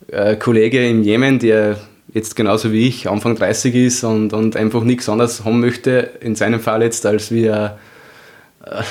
[0.09, 1.79] äh, Kollege im Jemen, der
[2.13, 6.35] jetzt genauso wie ich Anfang 30 ist und, und einfach nichts anderes haben möchte, in
[6.35, 7.79] seinem Fall jetzt, als wie er
[8.65, 8.83] äh,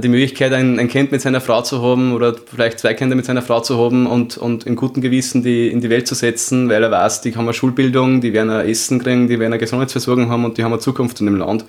[0.00, 3.24] die Möglichkeit, ein, ein, Kind mit seiner Frau zu haben oder vielleicht zwei Kinder mit
[3.24, 6.68] seiner Frau zu haben und, und in gutem Gewissen die in die Welt zu setzen,
[6.68, 9.58] weil er weiß, die haben eine Schulbildung, die werden ein Essen kriegen, die werden eine
[9.58, 11.64] Gesundheitsversorgung haben und die haben eine Zukunft in dem Land.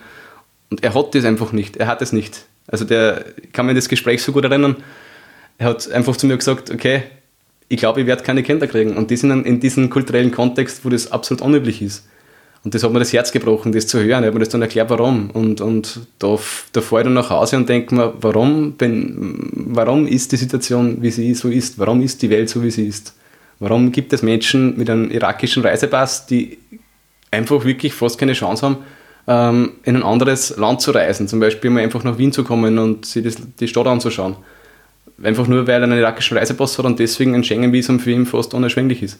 [0.70, 1.78] Und er hat das einfach nicht.
[1.78, 2.46] Er hat es nicht.
[2.68, 4.78] Also der kann mir das Gespräch so gut erinnern.
[5.57, 7.03] Er hat einfach zu mir gesagt, okay,
[7.68, 8.97] ich glaube, ich werde keine Kinder kriegen.
[8.97, 12.07] Und das in, in diesem kulturellen Kontext, wo das absolut unüblich ist.
[12.64, 14.24] Und das hat mir das Herz gebrochen, das zu hören.
[14.24, 15.32] Ich habe mir das dann erklärt, warum.
[15.32, 16.38] Und, und da,
[16.74, 21.01] da fahre ich dann nach Hause und denke mir, warum, bin, warum ist die Situation,
[21.01, 21.80] wie sie so ist?
[21.80, 23.16] Warum ist die Welt so, wie sie ist?
[23.59, 26.59] Warum gibt es Menschen mit einem irakischen Reisepass, die
[27.32, 28.78] einfach wirklich fast keine Chance haben,
[29.28, 32.78] ähm, in ein anderes Land zu reisen, zum Beispiel mal einfach nach Wien zu kommen
[32.80, 34.36] und sich das, die Stadt anzuschauen.
[35.24, 38.54] Einfach nur, weil er einen irakischen Reisepass hat und deswegen ein Schengen-Visum für ihn fast
[38.54, 39.20] unerschwinglich ist.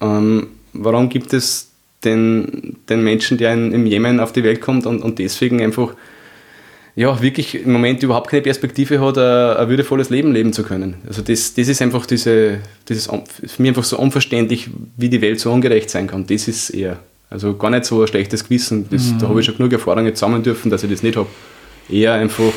[0.00, 1.70] Ähm, warum gibt es
[2.04, 5.94] den, den Menschen, der in, im Jemen auf die Welt kommt und, und deswegen einfach
[6.94, 10.94] ja, wirklich im Moment überhaupt keine Perspektive hat, ein, ein würdevolles Leben leben zu können.
[11.06, 15.38] Also das, das ist einfach diese, dieses, für mich einfach so unverständlich, wie die Welt
[15.38, 16.26] so ungerecht sein kann.
[16.26, 16.98] Das ist eher
[17.30, 18.88] also gar nicht so ein schlechtes Gewissen.
[18.90, 19.18] Das, mhm.
[19.18, 21.28] Da habe ich schon genug Erfahrungen zusammen dürfen, dass ich das nicht habe.
[21.88, 22.52] Eher einfach,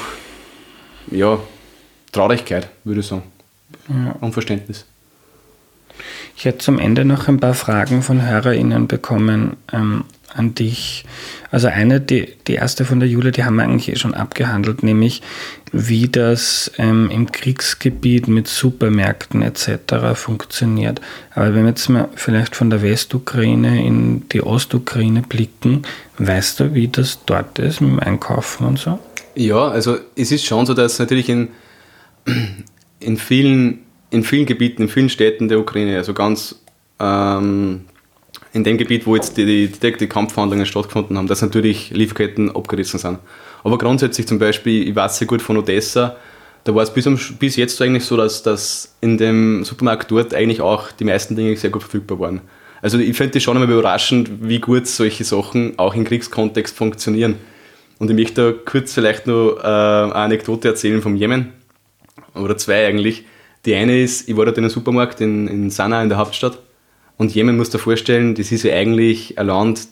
[1.12, 1.40] ja,
[2.12, 3.24] Traurigkeit, würde ich sagen.
[3.88, 4.16] Ja.
[4.22, 4.86] Unverständnis.
[6.36, 11.06] Ich hätte zum Ende noch ein paar Fragen von HörerInnen bekommen ähm, an dich.
[11.52, 14.84] Also eine, die, die erste von der Julia, die haben wir eigentlich eh schon abgehandelt,
[14.84, 15.22] nämlich
[15.72, 20.14] wie das ähm, im Kriegsgebiet mit Supermärkten etc.
[20.14, 21.02] funktioniert.
[21.34, 25.84] Aber wenn wir jetzt mal vielleicht von der Westukraine in die Ostukraine blicken,
[26.18, 29.00] weißt du, wie das dort ist mit dem Einkaufen und so?
[29.36, 31.50] Ja, also es ist schon so, dass natürlich in,
[33.00, 33.80] in, vielen,
[34.12, 36.56] in vielen Gebieten, in vielen Städten der Ukraine, also ganz
[37.00, 37.86] ähm,
[38.54, 43.20] in dem Gebiet, wo jetzt die, die, Kampfverhandlungen stattgefunden haben, dass natürlich Lieferketten abgerissen sind.
[43.64, 46.16] Aber grundsätzlich zum Beispiel, ich weiß sehr gut von Odessa,
[46.64, 47.08] da war es bis,
[47.40, 51.56] bis jetzt eigentlich so, dass, dass in dem Supermarkt dort eigentlich auch die meisten Dinge
[51.56, 52.42] sehr gut verfügbar waren.
[52.82, 57.36] Also ich finde das schon einmal überraschend, wie gut solche Sachen auch im Kriegskontext funktionieren.
[57.98, 61.54] Und ich möchte da kurz vielleicht noch äh, eine Anekdote erzählen vom Jemen.
[62.34, 63.26] Oder zwei eigentlich.
[63.66, 66.60] Die eine ist, ich war dort in einem Supermarkt in, in Sanaa in der Hauptstadt.
[67.20, 69.90] Und Jemen muss dir vorstellen, das ist ja eigentlich ein Land,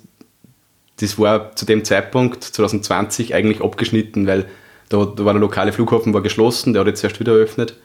[1.02, 4.46] das war zu dem Zeitpunkt, 2020, eigentlich abgeschnitten, weil
[4.88, 7.76] da, da war der lokale Flughafen war geschlossen, der hat jetzt erst wieder eröffnet.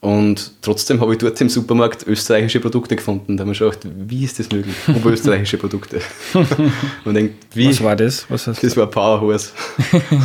[0.00, 3.36] Und trotzdem habe ich dort im Supermarkt österreichische Produkte gefunden.
[3.36, 4.74] Da haben wir schon gedacht, wie ist das möglich?
[4.88, 6.00] Oberösterreichische Produkte.
[7.04, 7.68] Man denkt, wie?
[7.68, 8.24] Was war das?
[8.30, 8.76] Was das du?
[8.76, 9.50] war Powerhorse.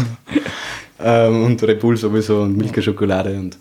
[1.02, 3.38] ähm, und Red Bull sowieso und Milka Schokolade.
[3.38, 3.58] Und,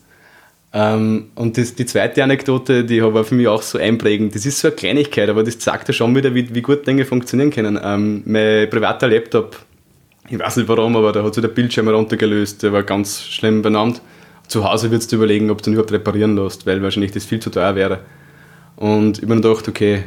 [0.72, 4.34] ähm, und das, die zweite Anekdote, die war für mich auch so einprägend.
[4.34, 7.04] Das ist so eine Kleinigkeit, aber das zeigt ja schon wieder, wie, wie gut Dinge
[7.04, 7.78] funktionieren können.
[7.82, 9.56] Ähm, mein privater Laptop,
[10.28, 13.62] ich weiß nicht warum, aber da hat sich der Bildschirm runtergelöst, der war ganz schlimm
[13.62, 14.00] benannt
[14.48, 17.40] zu Hause würdest du überlegen, ob du ihn überhaupt reparieren lässt, weil wahrscheinlich das viel
[17.40, 18.00] zu teuer wäre.
[18.76, 20.04] Und ich habe mir gedacht, okay,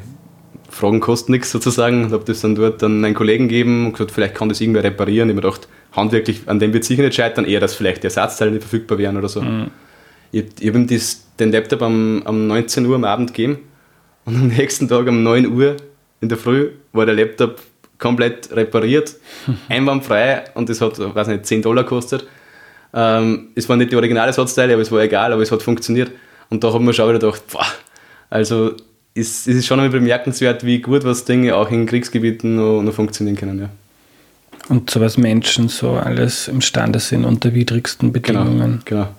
[0.69, 2.05] Fragen kosten nichts sozusagen.
[2.05, 4.83] Und habe das dann dort dann einen Kollegen gegeben und gesagt, vielleicht kann das irgendwer
[4.83, 5.29] reparieren.
[5.29, 8.07] Ich habe mir gedacht, handwerklich, an dem wird sicher nicht scheitern, eher, dass vielleicht die
[8.07, 9.41] Ersatzteile nicht verfügbar wären oder so.
[9.41, 9.71] Mhm.
[10.31, 13.59] Ich, ich habe ihm das, den Laptop am, am 19 Uhr am Abend gegeben
[14.25, 15.77] und am nächsten Tag um 9 Uhr
[16.21, 17.61] in der Früh war der Laptop
[17.97, 19.15] komplett repariert,
[19.69, 22.27] einwandfrei und das hat, weiß nicht, 10 Dollar gekostet.
[22.93, 26.11] Ähm, es waren nicht die originale Satzteile, aber es war egal, aber es hat funktioniert.
[26.49, 27.65] Und da haben wir schon wieder gedacht, boah,
[28.29, 28.73] also
[29.13, 32.93] es, es ist schon einmal bemerkenswert, wie gut was Dinge auch in Kriegsgebieten noch, noch
[32.93, 33.59] funktionieren können.
[33.59, 33.69] Ja.
[34.69, 38.81] Und so was Menschen so alles imstande sind unter widrigsten genau, Bedingungen.
[38.85, 39.03] Genau.
[39.03, 39.15] genau.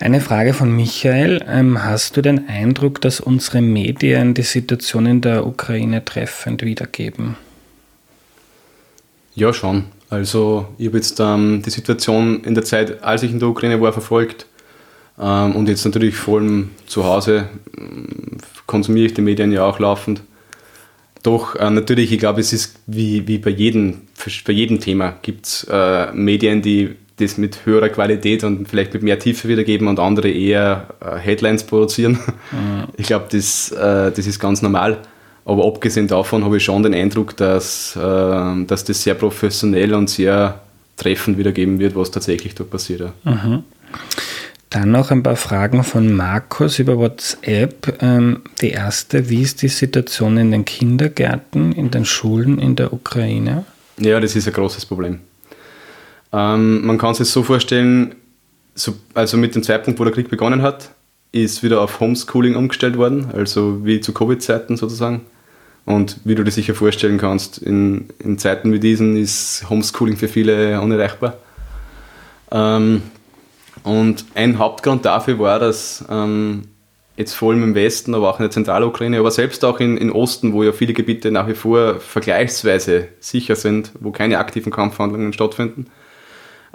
[0.00, 1.44] Eine Frage von Michael.
[1.48, 7.34] Ähm, hast du den Eindruck, dass unsere Medien die Situation in der Ukraine treffend wiedergeben?
[9.34, 9.86] Ja, schon.
[10.08, 13.80] Also ich habe jetzt ähm, die Situation in der Zeit, als ich in der Ukraine
[13.80, 14.46] war, verfolgt
[15.18, 19.80] ähm, und jetzt natürlich vor allem zu Hause ähm, konsumiere ich die Medien ja auch
[19.80, 20.22] laufend.
[21.24, 24.02] Doch äh, natürlich, ich glaube, es ist wie, wie bei, jedem,
[24.46, 29.02] bei jedem Thema gibt es äh, Medien, die das mit höherer Qualität und vielleicht mit
[29.02, 32.18] mehr Tiefe wiedergeben und andere eher äh, Headlines produzieren.
[32.50, 32.84] Mhm.
[32.96, 34.98] Ich glaube, das, äh, das ist ganz normal.
[35.44, 40.10] Aber abgesehen davon habe ich schon den Eindruck, dass, äh, dass das sehr professionell und
[40.10, 40.60] sehr
[40.96, 43.12] treffend wiedergeben wird, was tatsächlich dort passiert.
[43.24, 43.64] Mhm.
[44.70, 48.02] Dann noch ein paar Fragen von Markus über WhatsApp.
[48.02, 52.92] Ähm, die erste, wie ist die Situation in den Kindergärten, in den Schulen in der
[52.92, 53.64] Ukraine?
[53.98, 55.20] Ja, das ist ein großes Problem.
[56.32, 58.14] Ähm, man kann sich so vorstellen,
[58.74, 60.90] so, also mit dem Zeitpunkt, wo der Krieg begonnen hat,
[61.32, 65.22] ist wieder auf Homeschooling umgestellt worden, also wie zu Covid-Zeiten sozusagen.
[65.84, 70.28] Und wie du dir sicher vorstellen kannst, in, in Zeiten wie diesen ist Homeschooling für
[70.28, 71.38] viele unerreichbar.
[72.50, 73.02] Ähm,
[73.84, 76.64] und ein Hauptgrund dafür war, dass ähm,
[77.16, 80.12] jetzt vor allem im Westen, aber auch in der Zentralukraine, aber selbst auch in, in
[80.12, 85.32] Osten, wo ja viele Gebiete nach wie vor vergleichsweise sicher sind, wo keine aktiven Kampfhandlungen
[85.32, 85.86] stattfinden,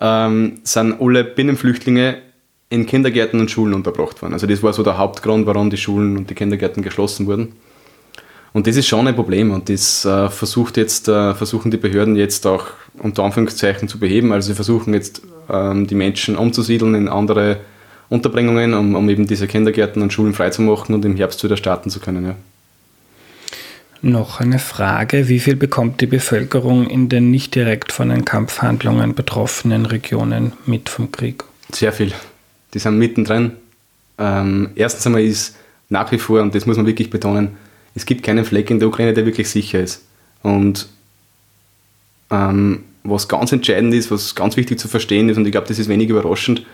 [0.04, 2.18] ähm, sind alle Binnenflüchtlinge
[2.70, 4.34] in Kindergärten und Schulen unterbracht worden.
[4.34, 7.54] Also das war so der Hauptgrund, warum die Schulen und die Kindergärten geschlossen wurden.
[8.51, 12.16] Und das ist schon ein Problem und das äh, versucht jetzt, äh, versuchen die Behörden
[12.16, 12.66] jetzt auch
[12.99, 14.32] unter Anführungszeichen zu beheben.
[14.32, 17.58] Also sie versuchen jetzt ähm, die Menschen umzusiedeln in andere
[18.10, 21.99] Unterbringungen, um, um eben diese Kindergärten und Schulen freizumachen und im Herbst wieder starten zu
[21.99, 22.26] können.
[22.26, 22.36] Ja.
[24.06, 25.30] Noch eine Frage.
[25.30, 30.89] Wie viel bekommt die Bevölkerung in den nicht direkt von den Kampfhandlungen betroffenen Regionen mit
[30.89, 31.45] vom Krieg?
[31.72, 32.12] Sehr viel.
[32.74, 33.54] Die sind mittendrin.
[34.18, 35.56] Ähm, erstens einmal ist
[35.88, 37.51] nach wie vor, und das muss man wirklich betonen,
[37.95, 40.04] es gibt keinen Fleck in der Ukraine, der wirklich sicher ist.
[40.41, 40.89] Und
[42.30, 45.80] ähm, was ganz entscheidend ist, was ganz wichtig zu verstehen ist, und ich glaube, das
[45.80, 46.66] ist wenig überraschend,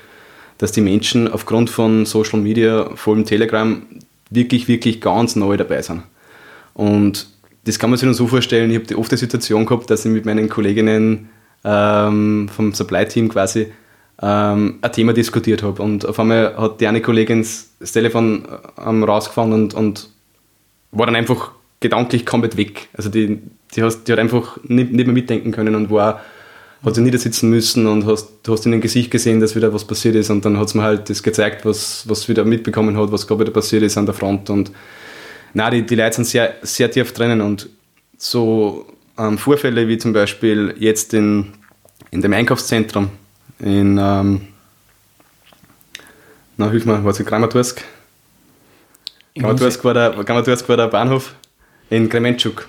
[0.58, 3.84] dass die Menschen aufgrund von Social Media, vor allem Telegram,
[4.32, 6.02] wirklich, wirklich ganz neu dabei sind.
[6.80, 7.28] Und
[7.66, 10.12] das kann man sich nur so vorstellen, ich habe oft die Situation gehabt, dass ich
[10.14, 11.28] mit meinen Kolleginnen
[11.66, 13.74] ähm, vom Supply-Team quasi
[14.22, 15.84] ähm, ein Thema diskutiert habe.
[15.84, 18.48] Und auf einmal hat die eine Kollegin das Telefon
[18.82, 20.10] ähm, rausgefahren und, und
[20.92, 21.52] war dann einfach
[21.82, 22.88] gedanklich komplett weg.
[22.94, 23.42] Also die,
[23.76, 26.22] die, hast, die hat einfach nicht, nicht mehr mitdenken können und war,
[26.82, 29.84] hat sich niedersitzen müssen und hast, du hast in dem Gesicht gesehen, dass wieder was
[29.84, 33.12] passiert ist und dann hat es mir halt das gezeigt, was, was wieder mitbekommen hat,
[33.12, 34.72] was gerade wieder passiert ist an der Front und
[35.54, 37.70] na die, die Leute sind sehr, sehr tief drinnen und
[38.18, 38.86] so
[39.18, 41.54] ähm, Vorfälle wie zum Beispiel jetzt in,
[42.12, 43.10] in dem Einkaufszentrum
[43.60, 44.48] in, ähm,
[46.58, 47.84] na hilf mir, was in Kramatorsk?
[49.38, 51.36] Kramatorsk war, der, Kramatorsk war der Bahnhof
[51.90, 52.68] in Krementschuk.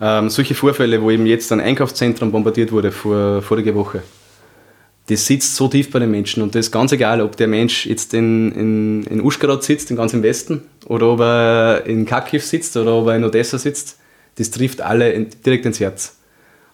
[0.00, 4.02] Ähm, solche Vorfälle, wo eben jetzt ein Einkaufszentrum bombardiert wurde vor, vorige Woche,
[5.08, 7.86] das sitzt so tief bei den Menschen und das ist ganz egal, ob der Mensch
[7.86, 12.44] jetzt in, in, in Uschgarod sitzt, in ganz im Westen, oder ob er in Kharkiv
[12.44, 13.98] sitzt oder ob er in Odessa sitzt,
[14.36, 16.16] das trifft alle in, direkt ins Herz.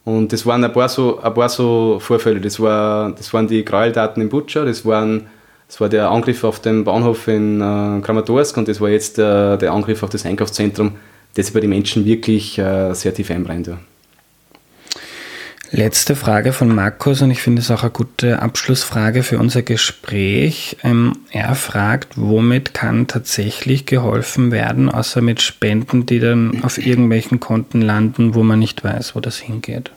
[0.05, 2.41] Und das waren ein paar so, ein paar so Vorfälle.
[2.41, 5.29] Das, war, das waren die Gräueltaten in Butscha, das, waren,
[5.69, 9.57] das war der Angriff auf den Bahnhof in äh, Kramatorsk und das war jetzt der,
[9.59, 10.97] der Angriff auf das Einkaufszentrum,
[11.35, 13.69] das bei den Menschen wirklich äh, sehr tief einbrennt.
[13.69, 13.79] Ja.
[15.77, 20.77] Letzte Frage von Markus und ich finde es auch eine gute Abschlussfrage für unser Gespräch.
[20.85, 27.41] Ähm, er fragt, womit kann tatsächlich geholfen werden, außer mit Spenden, die dann auf irgendwelchen
[27.41, 29.91] Konten landen, wo man nicht weiß, wo das hingeht?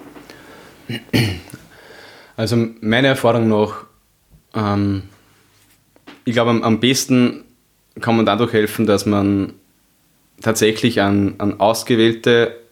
[2.38, 3.86] Also meiner Erfahrung nach,
[4.56, 5.04] ähm,
[6.26, 7.44] ich glaube am, am besten
[8.02, 9.54] kann man dadurch helfen, dass man
[10.42, 12.67] tatsächlich an, an ausgewählte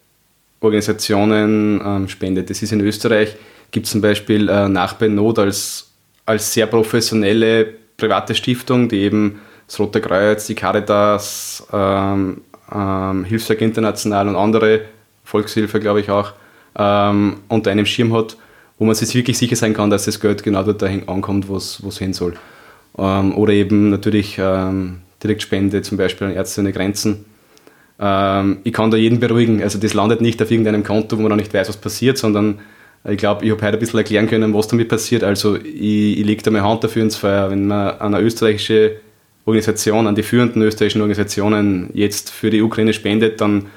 [0.59, 2.49] Organisationen ähm, spendet.
[2.49, 3.35] Das ist in Österreich,
[3.71, 5.91] gibt es zum Beispiel äh, Nachbar Not als,
[6.25, 12.41] als sehr professionelle private Stiftung, die eben das Rote Kreuz, die Caritas, ähm,
[12.73, 14.81] ähm, Hilfswerk International und andere,
[15.23, 16.33] Volkshilfe glaube ich auch,
[16.77, 18.37] ähm, unter einem Schirm hat,
[18.77, 21.55] wo man sich wirklich sicher sein kann, dass das Geld genau dort dahin ankommt, wo
[21.57, 22.35] es hin soll.
[22.97, 27.25] Ähm, oder eben natürlich ähm, Direktspende, zum Beispiel an Ärzte ohne Grenzen
[27.99, 29.61] ähm, ich kann da jeden beruhigen.
[29.61, 32.59] Also das landet nicht auf irgendeinem Konto, wo man noch nicht weiß, was passiert, sondern
[33.07, 35.23] ich glaube, ich habe heute ein bisschen erklären können, was damit passiert.
[35.23, 37.51] Also ich, ich lege da meine Hand dafür ins Feuer.
[37.51, 38.97] Wenn man an eine österreichische
[39.45, 43.67] Organisation, an die führenden österreichischen Organisationen jetzt für die Ukraine spendet, dann,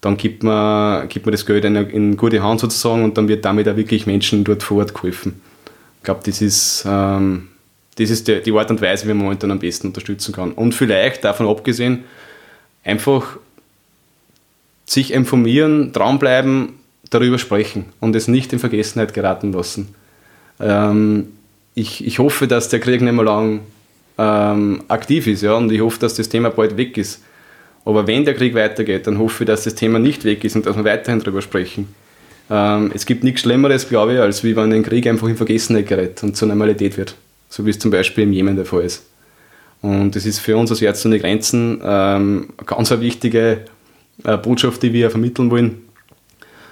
[0.00, 3.44] dann gibt, man, gibt man das Geld in, in gute Hand sozusagen und dann wird
[3.44, 5.40] damit auch wirklich Menschen dort vor Ort geholfen.
[5.98, 7.48] Ich glaube, das ist, ähm,
[7.96, 10.52] das ist die, die Art und Weise, wie man momentan am besten unterstützen kann.
[10.52, 12.04] Und vielleicht, davon abgesehen,
[12.84, 13.36] einfach
[14.88, 16.70] sich informieren, dranbleiben,
[17.10, 19.94] darüber sprechen und es nicht in Vergessenheit geraten lassen.
[20.60, 21.28] Ähm,
[21.74, 23.60] ich, ich hoffe, dass der Krieg nicht mehr lang
[24.16, 27.22] ähm, aktiv ist ja, und ich hoffe, dass das Thema bald weg ist.
[27.84, 30.66] Aber wenn der Krieg weitergeht, dann hoffe ich, dass das Thema nicht weg ist und
[30.66, 31.88] dass wir weiterhin darüber sprechen.
[32.50, 35.86] Ähm, es gibt nichts Schlimmeres, glaube ich, als wie wenn ein Krieg einfach in Vergessenheit
[35.86, 37.14] gerät und zur Normalität wird.
[37.48, 39.04] So wie es zum Beispiel im Jemen der Fall ist.
[39.80, 43.60] Und das ist für uns als Ärzte ohne Grenzen ähm, ganz eine wichtige
[44.24, 45.82] äh, Botschaft, die wir vermitteln wollen,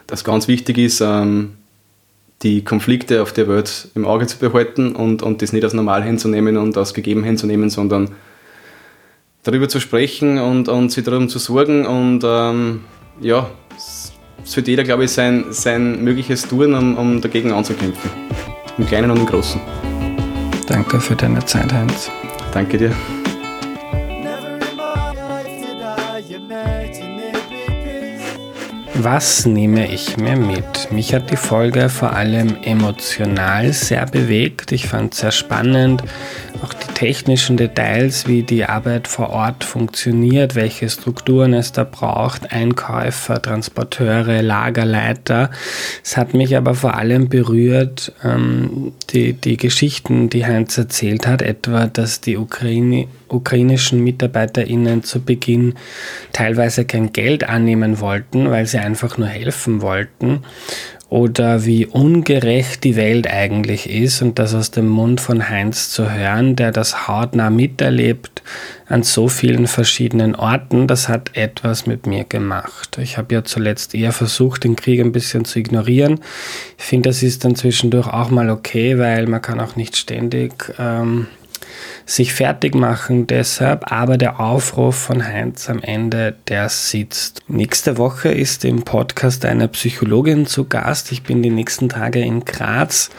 [0.06, 1.52] dass ganz wichtig ist, ähm,
[2.42, 6.02] die Konflikte auf der Welt im Auge zu behalten und, und das nicht als normal
[6.02, 8.10] hinzunehmen und als gegeben hinzunehmen, sondern
[9.42, 12.80] darüber zu sprechen und, und sich darum zu sorgen und ähm,
[13.20, 13.48] ja,
[14.44, 18.10] es wird jeder, glaube ich, sein, sein mögliches tun, um, um dagegen anzukämpfen.
[18.78, 19.60] Im Kleinen und im Großen.
[20.68, 22.10] Danke für deine Zeit, Heinz.
[22.52, 23.15] Danke dir.
[29.08, 30.90] Was nehme ich mir mit?
[30.90, 34.72] Mich hat die Folge vor allem emotional sehr bewegt.
[34.72, 36.02] Ich fand es sehr spannend,
[36.96, 44.40] technischen Details, wie die Arbeit vor Ort funktioniert, welche Strukturen es da braucht, Einkäufer, Transporteure,
[44.40, 45.50] Lagerleiter.
[46.02, 51.42] Es hat mich aber vor allem berührt, ähm, die, die Geschichten, die Heinz erzählt hat,
[51.42, 55.74] etwa, dass die Ukraine, ukrainischen MitarbeiterInnen zu Beginn
[56.32, 60.40] teilweise kein Geld annehmen wollten, weil sie einfach nur helfen wollten
[61.08, 66.12] oder wie ungerecht die Welt eigentlich ist und das aus dem Mund von Heinz zu
[66.12, 68.42] hören, der das hautnah miterlebt
[68.88, 72.98] an so vielen verschiedenen Orten, das hat etwas mit mir gemacht.
[73.00, 76.20] Ich habe ja zuletzt eher versucht, den Krieg ein bisschen zu ignorieren.
[76.76, 80.72] Ich finde, das ist dann zwischendurch auch mal okay, weil man kann auch nicht ständig
[80.78, 81.28] ähm,
[82.04, 87.42] sich fertig machen deshalb, aber der Aufruf von Heinz am Ende, der sitzt.
[87.48, 91.12] Nächste Woche ist im Podcast eine Psychologin zu Gast.
[91.12, 93.10] Ich bin die nächsten Tage in Graz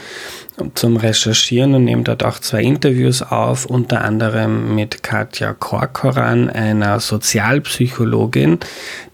[0.73, 6.99] zum Recherchieren und nehme dort auch zwei Interviews auf, unter anderem mit Katja Korkoran, einer
[6.99, 8.59] Sozialpsychologin,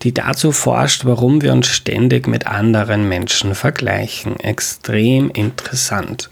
[0.02, 4.40] die dazu forscht, warum wir uns ständig mit anderen Menschen vergleichen.
[4.40, 6.30] Extrem interessant.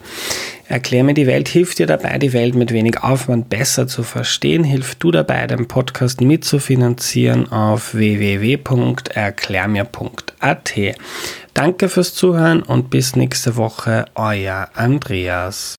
[0.72, 4.64] Erklär mir die Welt hilft dir dabei, die Welt mit wenig Aufwand besser zu verstehen.
[4.64, 10.74] Hilf du dabei, den Podcast mitzufinanzieren auf www.erklärmir.at.
[11.54, 15.76] Danke fürs Zuhören und bis nächste Woche, euer Andreas.